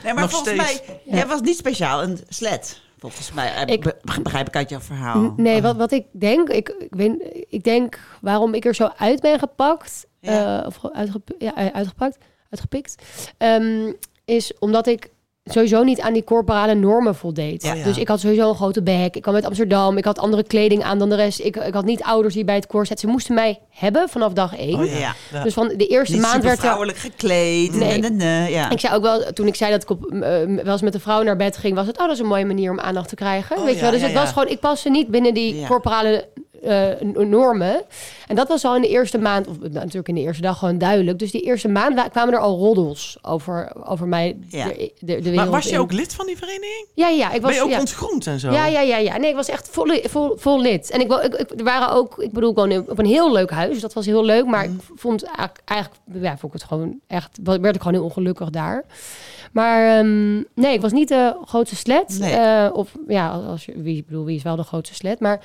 [0.04, 0.82] Nee, maar Nog volgens steeds.
[0.88, 1.16] mij, Ja.
[1.16, 2.82] jij was niet speciaal een slet.
[2.98, 5.34] Volgens mij, eh, Ik- be- begrijp ik uit jouw verhaal.
[5.38, 9.40] Nee, wat, wat ik denk, ik, ik, ik denk waarom ik er zo uit ben
[9.40, 10.60] gepakt, Ja.
[10.62, 12.18] eh, of uitgep- ja, eh, uitgepakt,
[12.50, 12.96] uitgepikt,
[13.38, 13.92] ehm,
[14.26, 15.10] is omdat ik
[15.52, 17.64] sowieso niet aan die corporale normen voldeed.
[17.64, 17.84] Ja, ja.
[17.84, 19.16] Dus ik had sowieso een grote bek.
[19.16, 19.98] Ik kwam uit Amsterdam.
[19.98, 21.40] Ik had andere kleding aan dan de rest.
[21.40, 23.00] Ik, ik had niet ouders die bij het koor zaten.
[23.00, 24.80] Ze moesten mij hebben vanaf dag één.
[24.80, 25.16] Oh ja.
[25.44, 26.64] Dus van de eerste Niet maand werd er...
[26.64, 27.74] vrouwelijk gekleed.
[27.76, 28.00] Nee.
[28.00, 28.10] Nee.
[28.12, 28.70] nee, ja.
[28.70, 31.00] Ik zei ook wel, toen ik zei dat ik op, eh, wel eens met een
[31.00, 33.16] vrouw naar bed ging, was het, oh, dat is een mooie manier om aandacht te
[33.16, 33.58] krijgen.
[33.58, 33.92] Oh, weet je wel?
[33.92, 36.28] Dus het was gewoon, ik paste niet binnen die corporale
[36.66, 37.82] eh, n- normen.
[38.28, 40.58] En dat was al in de eerste maand, of nou, natuurlijk in de eerste dag
[40.60, 41.20] gewoon duidelijk.
[41.20, 44.66] Dus die eerste maand wa- kwamen er al roddels over, over mij Ja.
[44.68, 45.80] de, de, de wereld Maar was je in.
[45.80, 46.88] ook lid van die vereniging?
[46.94, 47.50] Ja, ja, ik was...
[47.50, 47.80] ben je ook ja.
[47.80, 48.52] ontgroend en zo?
[48.52, 49.18] Ja, ja, ja, ja.
[49.18, 50.90] Nee, ik was echt vol, vol, vol lid.
[50.90, 53.80] En ik, ik, ik, er waren ook, ik bedoel, gewoon op een heel leuk huis.
[53.80, 54.46] Dat was heel leuk.
[54.46, 54.76] Maar Mhm.
[54.76, 58.84] ik vond eigenlijk, ja, vond ik het gewoon echt, werd ik gewoon heel ongelukkig daar.
[59.52, 62.18] Maar ehm, nee, ik was niet de grootste slet.
[62.20, 62.34] Nee.
[62.34, 65.20] Eh, of ja, als, je, wie, ik bedoel, wie is wel de grootste slet?
[65.20, 65.40] Maar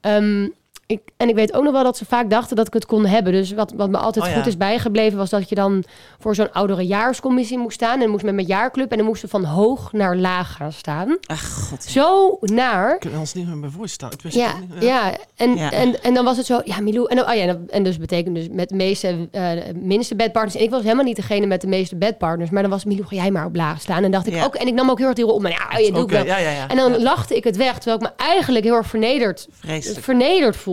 [0.00, 0.48] ehm,
[0.86, 3.06] ik, en ik weet ook nog wel dat ze vaak dachten dat ik het kon
[3.06, 3.32] hebben.
[3.32, 4.36] Dus wat, wat me altijd Oh, ja.
[4.36, 5.84] goed is bijgebleven, was dat je dan
[6.18, 8.00] voor zo'n ouderejaarscommissie moest staan.
[8.00, 8.90] En moest met mijn jaarclub.
[8.90, 11.16] En dan moesten van hoog naar laag gaan staan.
[11.26, 11.82] Ach, god.
[11.84, 12.98] Zo naar.
[12.98, 14.14] Kunnen we ons niet meer bij voorstellen?
[14.14, 14.82] Ik wist Ja, niet.
[14.82, 15.12] ja.
[15.36, 15.70] En, Ja.
[15.72, 17.08] En, en dan was het zo, ja, Milou.
[17.08, 20.56] En, oh ja, en, dus betekent dus met de meeste, eh, minste bedpartners.
[20.56, 22.50] En ik was helemaal niet degene met de meeste bedpartners.
[22.50, 24.04] Maar dan was Milou, ga jij maar op laag staan.
[24.04, 24.44] En dacht ik Ja.
[24.44, 25.42] ook, en ik nam ook heel erg die rol op.
[25.42, 26.24] Maar ja, oh, je ik wel.
[26.24, 26.68] ja, ja, ja.
[26.68, 26.98] En dan Ja.
[27.00, 30.04] lachte ik het weg, terwijl ik me eigenlijk heel erg vernederd, Vreselijk.
[30.04, 30.72] vernederd voelde.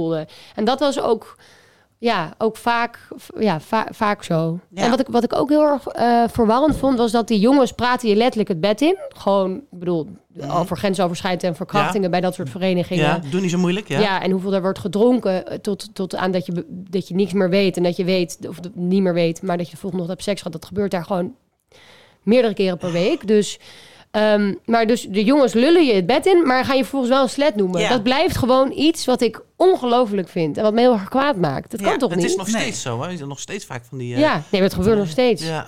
[0.56, 1.36] En dat was ook,
[1.98, 3.08] ja, ook vaak,
[3.40, 4.60] ja, va- vaak zo.
[4.70, 4.84] Ja.
[4.84, 7.72] En wat ik, wat ik ook heel erg eh, verwarrend vond, was dat die jongens
[7.72, 8.98] praten je letterlijk het bed in.
[9.10, 10.08] Gewoon, ik bedoel,
[10.52, 13.04] over grensoverschrijdend en verkrachtingen bij dat soort verenigingen.
[13.04, 14.00] Ja, doe niet zo moeilijk, ja.
[14.00, 14.22] Ja.
[14.22, 17.50] en hoeveel er wordt gedronken eh, tot, tot aan dat je, dat je niks meer
[17.50, 17.78] weet.
[17.78, 20.24] En dat je weet, of niet meer weet, maar dat je de volgende nog hebt
[20.26, 20.54] seks gehad.
[20.54, 21.36] Dat gebeurt daar gewoon
[22.24, 23.28] meerdere keren per week.
[23.28, 23.60] Dus,
[24.12, 27.22] ehm, maar dus de jongens lullen je het bed in, maar gaan je vervolgens wel
[27.24, 27.82] een slet noemen.
[27.82, 27.90] Ja.
[27.90, 30.58] Dat blijft gewoon iets wat ik ongelooflijk vind.
[30.58, 31.72] En wat me heel erg kwaad maakt.
[31.72, 32.30] Dat Ja, kan toch Het niet?
[32.30, 32.62] is nog Nee.
[32.62, 33.10] steeds zo, hè?
[33.10, 34.14] Je ziet nog steeds vaak van die...
[34.14, 35.46] eh, ja, nee, maar het gebeurt nog steeds.
[35.48, 35.68] Ja.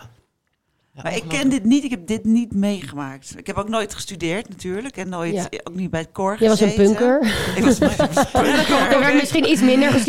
[0.96, 3.38] Ja, Maar ik ken dit niet, ik heb dit niet meegemaakt.
[3.38, 4.98] Ik heb ook nooit gestudeerd natuurlijk.
[4.98, 5.48] En nooit, Ja.
[5.64, 7.22] ook niet bij het koor Jij was een punker.
[7.56, 8.92] Ik was een punker.
[8.92, 10.08] Er werd misschien iets minder.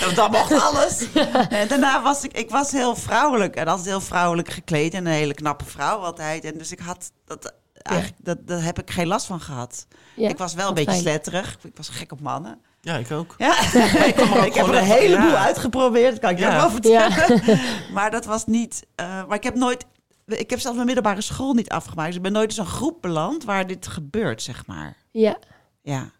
[0.00, 1.06] Nou, dat mocht alles.
[1.48, 3.56] En daarna was ik, ik was heel vrouwelijk.
[3.56, 4.94] En altijd heel vrouwelijk gekleed.
[4.94, 6.44] En een hele knappe vrouw altijd.
[6.44, 9.86] En dus ik had, dat, eigenlijk, dat, daar heb ik geen last van gehad.
[10.14, 11.02] Ja, ik was wel een beetje fijn.
[11.02, 11.58] sletterig.
[11.62, 12.58] Ik was gek op mannen.
[12.86, 13.34] Ja, ik ook.
[13.38, 13.60] Ja,
[14.06, 15.44] ik, kwam ook ik heb er een heleboel ja.
[15.44, 16.10] uitgeprobeerd.
[16.10, 16.54] Dat kan ik je Ja.
[16.54, 17.46] ook wel vertellen.
[17.46, 17.58] Ja.
[17.94, 18.86] Maar dat was niet...
[18.94, 19.84] eh, maar ik heb nooit...
[20.26, 22.06] Ik heb zelfs mijn middelbare school niet afgemaakt.
[22.08, 24.96] Dus ik ben nooit in zo'n groep beland waar dit gebeurt, zeg maar.
[25.10, 25.38] ja.
[25.82, 26.10] Ja.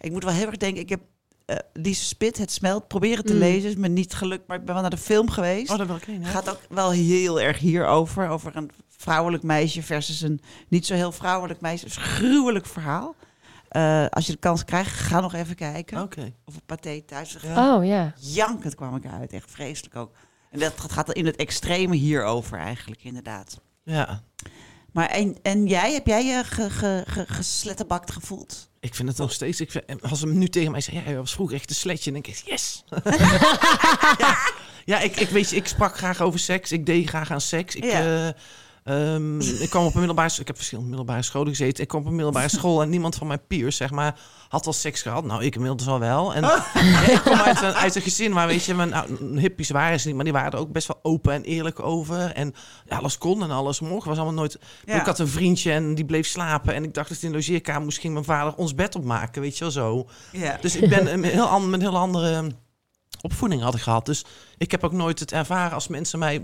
[0.00, 1.00] Ik moet wel heel erg denken, ik heb
[1.46, 3.38] eh Lise Spit, Het Smelt, proberen te Mm.
[3.38, 3.68] lezen.
[3.70, 5.70] Is me niet gelukt, maar ik ben wel naar de film geweest.
[5.70, 8.28] Oh, dat wil ik heen, gaat ook wel heel erg hierover.
[8.28, 11.84] Over een vrouwelijk meisje versus een niet zo heel vrouwelijk meisje.
[11.84, 13.14] Het is een gruwelijk verhaal.
[13.72, 16.02] Eh, als je de kans krijgt, ga nog even kijken.
[16.02, 16.32] Oké.
[16.44, 17.36] Of op Pathé thuis.
[17.42, 17.76] Ja.
[17.76, 18.14] Oh ja.
[18.18, 19.32] Jankend kwam ik uit.
[19.32, 20.16] Echt vreselijk ook.
[20.50, 23.60] En dat gaat in het extreme hierover eigenlijk, inderdaad.
[23.82, 24.22] Ja.
[24.92, 28.68] Maar en, en jij, heb jij je ge, ge, ge, geslettenbakt gevoeld?
[28.80, 29.60] Ik vind het nog steeds...
[29.60, 32.12] Ik vind, als ze nu tegen mij zeggen, ja, je was vroeger echt een sletje.
[32.12, 32.84] Dan denk ik, yes.
[34.18, 34.38] ja,
[34.84, 36.72] ja ik, ik, weet je, ik sprak graag over seks.
[36.72, 37.74] Ik deed graag aan seks.
[37.74, 38.26] Ik, Ja.
[38.28, 38.32] eh,
[38.84, 40.40] ehm, ik kwam op een middelbare...
[40.40, 41.82] Ik heb verschillende middelbare scholen gezeten.
[41.82, 44.18] Ik kwam op een middelbare school en niemand van mijn peers, zeg maar,
[44.48, 45.24] had al seks gehad.
[45.24, 46.34] Nou, ik inmiddels al wel.
[46.34, 46.44] En
[47.14, 50.06] ik kom uit een, uit een gezin waar, weet je, mijn nou, hippies waren ze
[50.06, 52.32] niet, maar die waren er ook best wel open en eerlijk over.
[52.32, 52.54] En
[52.88, 54.06] ja, alles kon en alles mocht.
[54.06, 54.58] Was allemaal nooit...
[54.84, 55.00] Ja.
[55.00, 56.74] Ik had een vriendje en die bleef slapen.
[56.74, 59.58] En ik dacht dat in de logeerkamer moest ging mijn vader ons bed opmaken, weet
[59.58, 60.08] je wel zo.
[60.32, 60.58] Ja.
[60.60, 62.46] Dus ik ben een heel, an- met een heel andere
[63.20, 64.06] opvoeding had ik gehad.
[64.06, 64.24] Dus
[64.58, 66.42] ik heb ook nooit het ervaren als mensen mij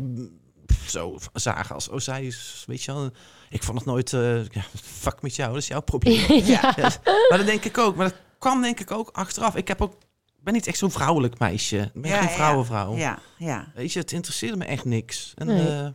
[0.71, 3.11] mm, zo zagen als oh zij is, weet je wel.
[3.51, 6.43] Ik vond het nooit, eh, ja, fuck met jou, dat is jouw probleem.
[6.45, 6.75] ja.
[6.77, 6.93] Ja,
[7.29, 7.97] maar dat denk ik ook.
[7.97, 9.57] Maar dat kwam denk ik ook achteraf.
[9.57, 9.95] Ik heb ook,
[10.43, 11.91] ben niet echt zo'n vrouwelijk meisje.
[11.95, 12.97] Ik ben Ja, geen vrouwenvrouw.
[12.97, 13.73] Ja, ja.
[13.75, 15.33] Weet je, het interesseerde me echt niks.
[15.37, 15.67] En, Nee.
[15.69, 15.89] eh,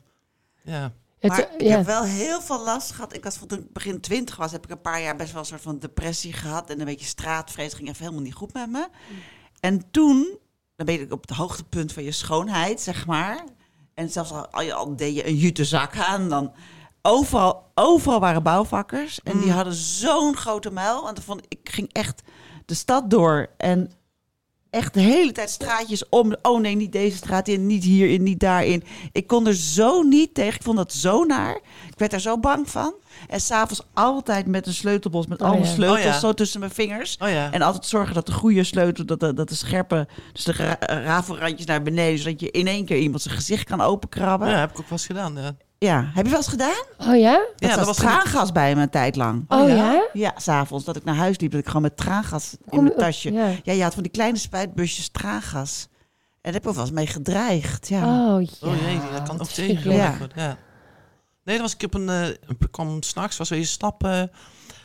[0.63, 0.93] ja.
[1.21, 1.78] Maar eh, ik ja.
[1.78, 3.15] heb wel heel veel last gehad.
[3.15, 5.47] Ik was toen ik begin twintig was, heb ik een paar jaar best wel een
[5.47, 6.69] soort van depressie gehad.
[6.69, 8.88] En een beetje straatvrees ging even helemaal niet goed met me.
[9.59, 10.38] En toen,
[10.76, 13.43] dan ben je op het hoogtepunt van je schoonheid, zeg maar.
[13.94, 16.52] En zelfs al, al, deed je een jute zak aan, dan
[17.02, 19.20] overal, overal waren bouwvakkers.
[19.24, 19.54] En die Mm.
[19.56, 21.08] hadden zo'n grote muil.
[21.08, 22.22] En dan vond ik, ik ging echt
[22.66, 23.48] de stad door.
[23.58, 23.91] En
[24.74, 26.36] echt de hele tijd straatjes om.
[26.41, 28.84] Oh nee, niet deze straat in, niet hierin, niet daarin.
[29.11, 30.53] Ik kon er zo niet tegen.
[30.55, 31.55] Ik vond dat zo naar.
[31.88, 32.93] Ik werd er zo bang van.
[33.30, 35.65] En s'avonds altijd met een sleutelbos met Oh, alle ja.
[35.65, 36.19] sleutels Oh, ja.
[36.19, 37.17] zo tussen mijn vingers.
[37.19, 37.51] Oh ja.
[37.51, 40.78] En altijd zorgen dat de goede sleutel, dat de, dat de scherpe, dus de ra-
[41.03, 44.49] rafelrandjes naar beneden, zodat je in één keer iemand zijn gezicht kan openkrabben.
[44.49, 45.57] ja, heb ik ook wel eens gedaan.
[45.84, 46.84] Ja, Heb je wel eens gedaan?
[46.98, 47.32] Oh ja?
[47.58, 49.46] Dat ja was, was traangas bij me een tijd lang.
[49.48, 49.76] Oh, ja?
[49.76, 50.08] ja?
[50.14, 52.94] Ja, s'avonds dat ik naar huis liep, dat ik gewoon met traangas in Kom mijn
[52.98, 53.32] je- tasje.
[53.32, 53.50] Ja.
[53.64, 55.88] Ja, je had van die kleine spuitbusjes traangas.
[55.92, 57.88] En daar heb ik wel eens mee gedreigd.
[57.88, 58.04] Ja.
[58.36, 58.68] Oh ja.
[58.68, 60.18] Oh jee, dat kan ook tegengewerkt Ja.
[60.18, 60.38] worden.
[60.44, 60.58] Ja.
[61.44, 62.10] Nee, dat was ik op een.
[62.10, 62.38] eh, ik
[62.72, 64.10] kwam s'nachts, was weer stappen.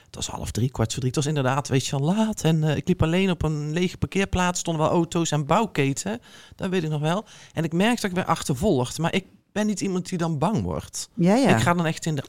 [0.07, 1.13] Het was half drie, kwart voor drie.
[1.15, 2.43] Het was inderdaad, weet je wel, laat.
[2.43, 4.61] En eh, ik liep alleen op een lege parkeerplaats.
[4.61, 6.21] Stonden wel auto's en bouwketen.
[6.57, 7.25] Dat weet ik nog wel.
[7.53, 8.99] En ik merkte dat ik werd achtervolgd.
[8.99, 11.09] Maar ik ben niet iemand die dan bang wordt.
[11.15, 11.57] Ja, ja.
[11.57, 12.23] Ik ga dan echt in de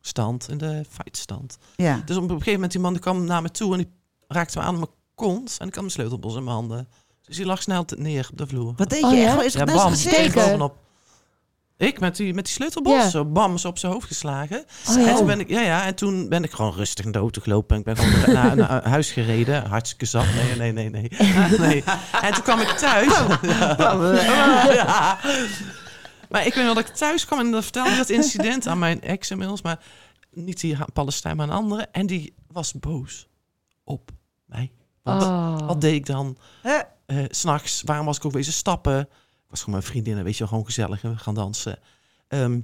[0.00, 1.58] stand, in de fightstand.
[1.76, 2.02] ja.
[2.04, 3.90] Dus op een gegeven moment, die man die kwam naar me toe en die
[4.28, 5.56] raakte me aan mijn kont.
[5.58, 6.88] En ik had mijn sleutelbos in mijn handen.
[7.26, 8.72] Dus die lag snel neer op de vloer.
[8.76, 9.06] Wat deed je?
[9.06, 9.42] Oh, echt ja?
[9.42, 10.76] eens Ja, bam, bovenop.
[11.76, 13.08] Ik met die, met die sleutelbos, Ja.
[13.08, 14.64] zo bam, zo op zijn hoofd geslagen.
[14.88, 17.18] Oh, En toen ben ik, ja, ja, en toen ben ik gewoon rustig in de
[17.18, 17.74] auto gelopen.
[17.74, 19.66] En ik ben gewoon naar, naar huis gereden.
[19.66, 20.24] Hartstikke zat.
[20.34, 21.10] Nee, nee, nee, nee.
[21.68, 21.84] nee.
[22.22, 23.18] En toen kwam ik thuis.
[24.74, 25.18] Ja.
[26.32, 28.78] Maar ik weet wel dat ik thuis kwam en dan vertelde ik dat incident aan
[28.78, 29.62] mijn ex inmiddels.
[29.62, 29.84] Maar
[30.30, 31.82] niet die Palestijn, maar een andere.
[31.92, 33.28] En die was boos
[33.84, 34.10] op
[34.44, 34.72] mij.
[35.02, 35.58] Want Oh.
[35.66, 36.36] wat deed ik dan?
[36.62, 36.78] Hè?
[37.06, 39.00] eh, s s'nachts, waarom was ik ook wezen stappen?
[39.00, 41.78] Ik was gewoon met vriendinnen, weet je wel, gewoon gezellig en we gaan dansen.
[42.28, 42.60] Ehm,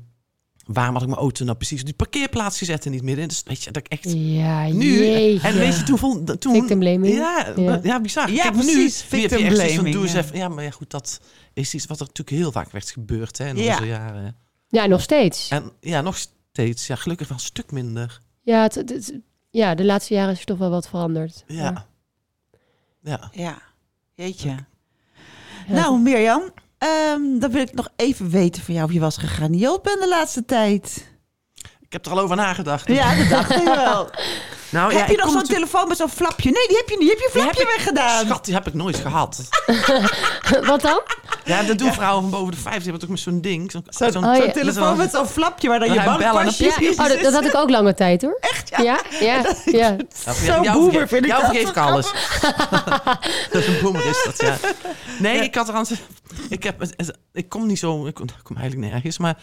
[0.68, 3.28] waarom had ik mijn auto nou precies op die parkeerplaats gezet en niet midden?
[3.28, 4.98] Dus weet je, dat ik echt Ja, nu...
[5.06, 5.48] jeetje.
[5.48, 6.40] En weet je, toen vond...
[6.40, 7.14] Toen, Victim blaming.
[7.14, 7.80] Ja, Ja.
[7.82, 8.00] ja.
[8.00, 8.30] bizar.
[8.30, 8.74] Ja, Kijk, precies,
[9.10, 10.18] Nu, nu heb je victim echt zoiets van, blaming, doe eens ja.
[10.18, 10.36] even...
[10.36, 11.20] Ja, maar ja, goed, dat
[11.54, 13.72] is iets wat er natuurlijk heel vaak werd gebeurd hè, in Ja.
[13.74, 14.36] onze jaren.
[14.68, 15.48] Ja, nog steeds.
[15.48, 16.16] En ja, nog
[16.52, 16.86] steeds.
[16.86, 18.20] Ja, gelukkig wel een stuk minder.
[18.42, 19.14] Ja, het, het- het-
[19.50, 21.44] ja, de laatste jaren is er toch wel wat veranderd.
[21.46, 21.86] Ja.
[23.02, 23.28] Ja.
[23.32, 23.58] Ja,
[24.14, 24.48] jeetje.
[24.48, 24.66] Ja.
[25.68, 26.42] Nou, Mirjam,
[26.78, 29.16] ehm, dan wil ik nog even weten van jou of je was
[29.82, 31.06] bent de laatste tijd.
[31.80, 32.88] Ik heb er al over nagedacht.
[32.88, 34.10] Ja, dat dacht ik wel.
[34.70, 36.50] Nou, ja, heb je nog zo'n telefoon met zo'n flapje?
[36.50, 37.08] Nee, die heb je niet.
[37.08, 38.26] Heb je flapje weggedaan?
[38.26, 39.48] Schat, die heb ik nooit gehad.
[40.66, 41.00] Wat dan?
[41.48, 42.82] Ja, dat doen vrouwen van boven de 50.
[42.82, 43.70] Die hebben toch met zo'n ding.
[43.70, 47.20] Zo'n Oh, telefoon met zo'n flapje waar dan je bellen bankpasje dan Ja, oh, dat,
[47.20, 48.36] dat had ik ook lange tijd hoor.
[48.40, 48.68] Echt?
[48.68, 49.42] Ja, ja, ja.
[49.80, 49.96] Ja,
[50.44, 52.06] Zo'n jou boomer vind ik jou dat vergeef ik alles.
[53.66, 54.56] een boomer is dat, ja.
[55.18, 55.86] Nee, ik had er aan...
[56.48, 56.82] Ik, heb,
[57.32, 58.06] ik kom niet zo...
[58.06, 59.38] Ik kom, ik kom eigenlijk nergens, maar...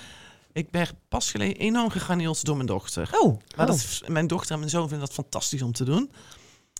[0.54, 3.10] Ik ben pas geleden enorm gegraneeld door mijn dochter.
[3.20, 6.12] Oh, Maar dat, is- mijn dochter en mijn zoon vinden dat fantastisch om te doen.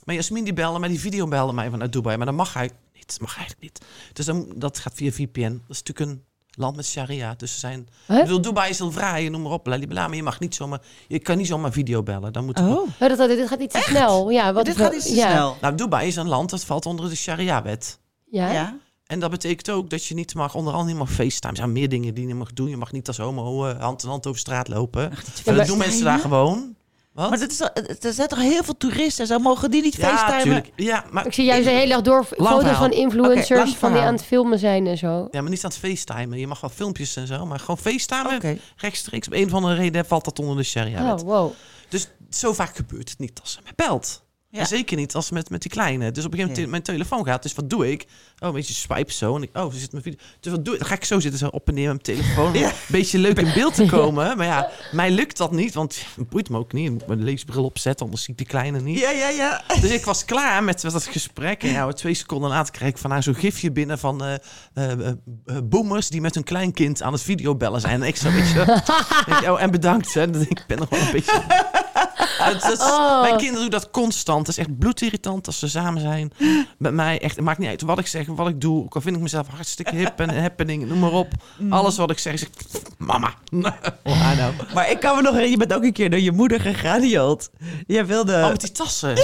[0.04, 2.18] Maar Jasmin die belde mij, die video belde mij vanuit Dubai.
[2.18, 3.20] Maar dat mag eigenlijk niet.
[3.20, 3.86] Dat mag eigenlijk niet.
[4.14, 5.62] Dus dan, dat gaat via VPN.
[5.68, 7.34] Dat is natuurlijk een land met sharia.
[7.38, 7.88] Dus ze zijn...
[8.06, 8.18] Huh?
[8.18, 9.68] Ik bedoel, Dubai is heel vrij, noem maar op.
[9.68, 10.82] lalibela, Maar je mag niet zomaar...
[11.08, 12.34] Je kan niet zomaar video bellen.
[12.34, 12.70] Dan moet oh.
[12.70, 14.30] Oh, dat, dat, dit gaat iets te snel.
[14.30, 15.30] Ja, wat dit is wel- gaat te ja.
[15.30, 15.58] snel.
[15.62, 18.00] Nou, Dubai is een land dat valt onder de sharia-wet.
[18.26, 18.52] Ja.
[18.52, 18.78] Ja.
[19.06, 21.52] En dat betekent ook dat je niet mag, onder andere niet mag FaceTime.
[21.52, 22.70] Er zijn meer dingen die je niet mag doen.
[22.70, 25.12] Je mag niet als homo eh, hand in hand over straat lopen.
[25.44, 26.76] dat doen mensen daar gewoon.
[27.16, 27.30] Wat?
[27.30, 27.60] Maar is,
[28.06, 30.38] er zijn toch heel veel toeristen en zo mogen die niet ja, facetimen?
[30.38, 30.72] natuurlijk.
[30.76, 32.76] Ja, maar Ik zie juist de hele dag door foto's verhaal.
[32.76, 35.28] van influencers van die aan het filmen zijn en zo.
[35.32, 36.40] Ja, maar niet aan het facetimen.
[36.40, 39.28] Je mag wel filmpjes en zo, maar gewoon facetimen rechtstreeks.
[39.28, 41.22] Op een of andere reden valt dat onder de sharia-wet.
[41.22, 41.52] Oh, wow.
[41.90, 44.24] Dus zo vaak gebeurt het niet als ze mij belt.
[44.56, 44.62] Ja.
[44.62, 46.12] En zeker niet als met, met die kleine.
[46.12, 46.68] Dus op een gegeven moment Ja.
[46.70, 47.44] mijn telefoon gaat.
[47.44, 48.06] Dus wat doe ik?
[48.40, 49.36] Oh, een beetje swipe zo.
[49.36, 50.20] En ik, oh, ze zit mijn video.
[50.40, 50.80] Dus wat doe ik?
[50.80, 52.54] Dan ga ik zo zitten, zo op en neer met mijn telefoon.
[52.64, 52.68] Ja.
[52.68, 54.38] Een beetje leuk in beeld te komen.
[54.38, 55.74] Maar ja, mij lukt dat niet.
[55.74, 56.86] Want het boeit me ook niet.
[56.86, 59.00] Ik moet mijn leesbril opzetten, anders zie ik die kleine niet.
[59.00, 59.62] Ja, ja, ja.
[59.82, 61.64] Dus ik was klaar met, met dat gesprek.
[61.64, 64.88] En ja, twee seconden later kreeg ik van haar zo'n gifje binnen van eh,
[65.64, 68.02] boomers die met hun kleinkind aan het videobellen zijn.
[68.02, 68.62] En ik zo, weet je,
[69.42, 70.14] ik, oh, en bedankt.
[70.14, 70.40] Hè.
[70.50, 71.42] Ik ben nog wel een beetje...
[72.38, 73.22] Het- het is- Oh.
[73.22, 74.45] Mijn kinderen doen dat constant.
[74.48, 76.32] Het is echt bloedirritant als ze samen zijn.
[76.78, 78.84] Met mij echt, het maakt niet uit wat ik zeg, wat ik doe.
[78.84, 81.28] Ook al vind ik mezelf hartstikke hip en happening, noem maar op.
[81.70, 82.50] Alles wat ik zeg, zeg
[82.98, 83.34] mama.
[84.04, 84.48] Oh.
[84.74, 87.50] Maar ik kan me nog herinneren, je bent ook een keer door je moeder gegranieeld.
[87.88, 88.34] Jij wilde...
[88.34, 89.16] Oh, met die tassen.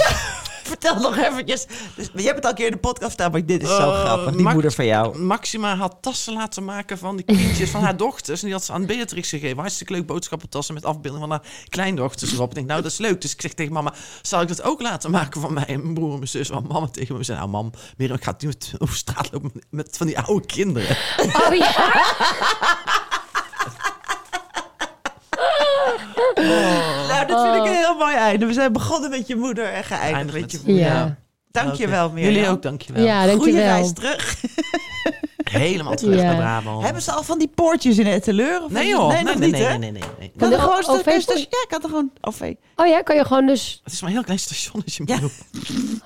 [0.72, 1.66] Vertel nog eventjes.
[1.96, 3.90] Dus, je hebt het al een keer in de podcast staan, maar dit is zo
[3.90, 4.32] Eh, grappig.
[4.32, 5.18] Die Max- moeder van jou.
[5.18, 8.40] Maxima had tassen laten maken van die kindjes van haar dochters.
[8.40, 9.58] En die had ze aan Beatrix gegeven.
[9.58, 12.48] Hartstikke leuk boodschappentassen met afbeelding van haar kleindochters erop.
[12.48, 13.20] Ik denk, nou, dat is leuk.
[13.20, 13.92] Dus ik zeg tegen mama,
[14.22, 16.48] zal ik dat ook laten maken van mij en mijn broer en mijn zus?
[16.48, 19.64] Want mama tegen me zei, nou mam, Mirjam, ik ga met, over straat lopen met,
[19.70, 20.96] met van die oude kinderen.
[21.18, 21.92] Oh ja.
[26.34, 28.46] Nou, dat vind ik een heel mooi einde.
[28.46, 30.84] We zijn begonnen met je moeder en geëindigd met je moeder.
[30.84, 31.16] Ja.
[31.50, 32.10] Dank je wel.
[32.10, 32.32] Mirjam.
[32.32, 33.04] Jullie ook, dankjewel.
[33.04, 34.34] Ja, Goeie reis terug.
[35.50, 36.22] helemaal terug Ja.
[36.22, 36.84] naar Brabant.
[36.84, 38.62] Hebben ze al van die poortjes in het teleur?
[38.64, 40.32] Of Nee joh, nee, nee, nee, niet, nee, nee, nee, nee, nee.
[40.36, 42.52] Kan de er gewoon OV sta- kan je sta- poort- Ja, kan er gewoon OV.
[42.76, 43.80] Oh ja, kan je gewoon dus...
[43.84, 45.02] Het is maar een heel klein stationnetje.
[45.06, 45.18] Ja.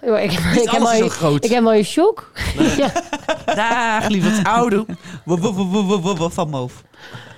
[0.07, 0.19] Ja.
[0.19, 1.45] Ik, ik, heb al je- groot.
[1.45, 2.33] ik heb al je shock.
[2.77, 2.93] ja.
[3.55, 4.43] Dag, lieverd
[5.25, 6.83] wo- Van Moof.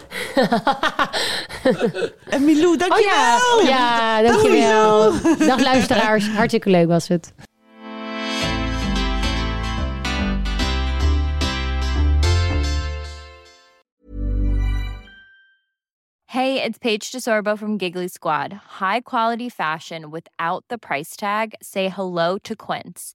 [2.34, 3.04] en Milou, Oh dankjewel.
[3.04, 5.12] ja, oh ja, dankjewel.
[5.38, 7.32] Dag luisteraars, hartstikke leuk was het.
[16.26, 18.52] Hey, it's Paige DeSorbo from Giggly Squad.
[18.52, 21.54] High quality fashion without the price tag.
[21.62, 23.14] Say hello to Quince.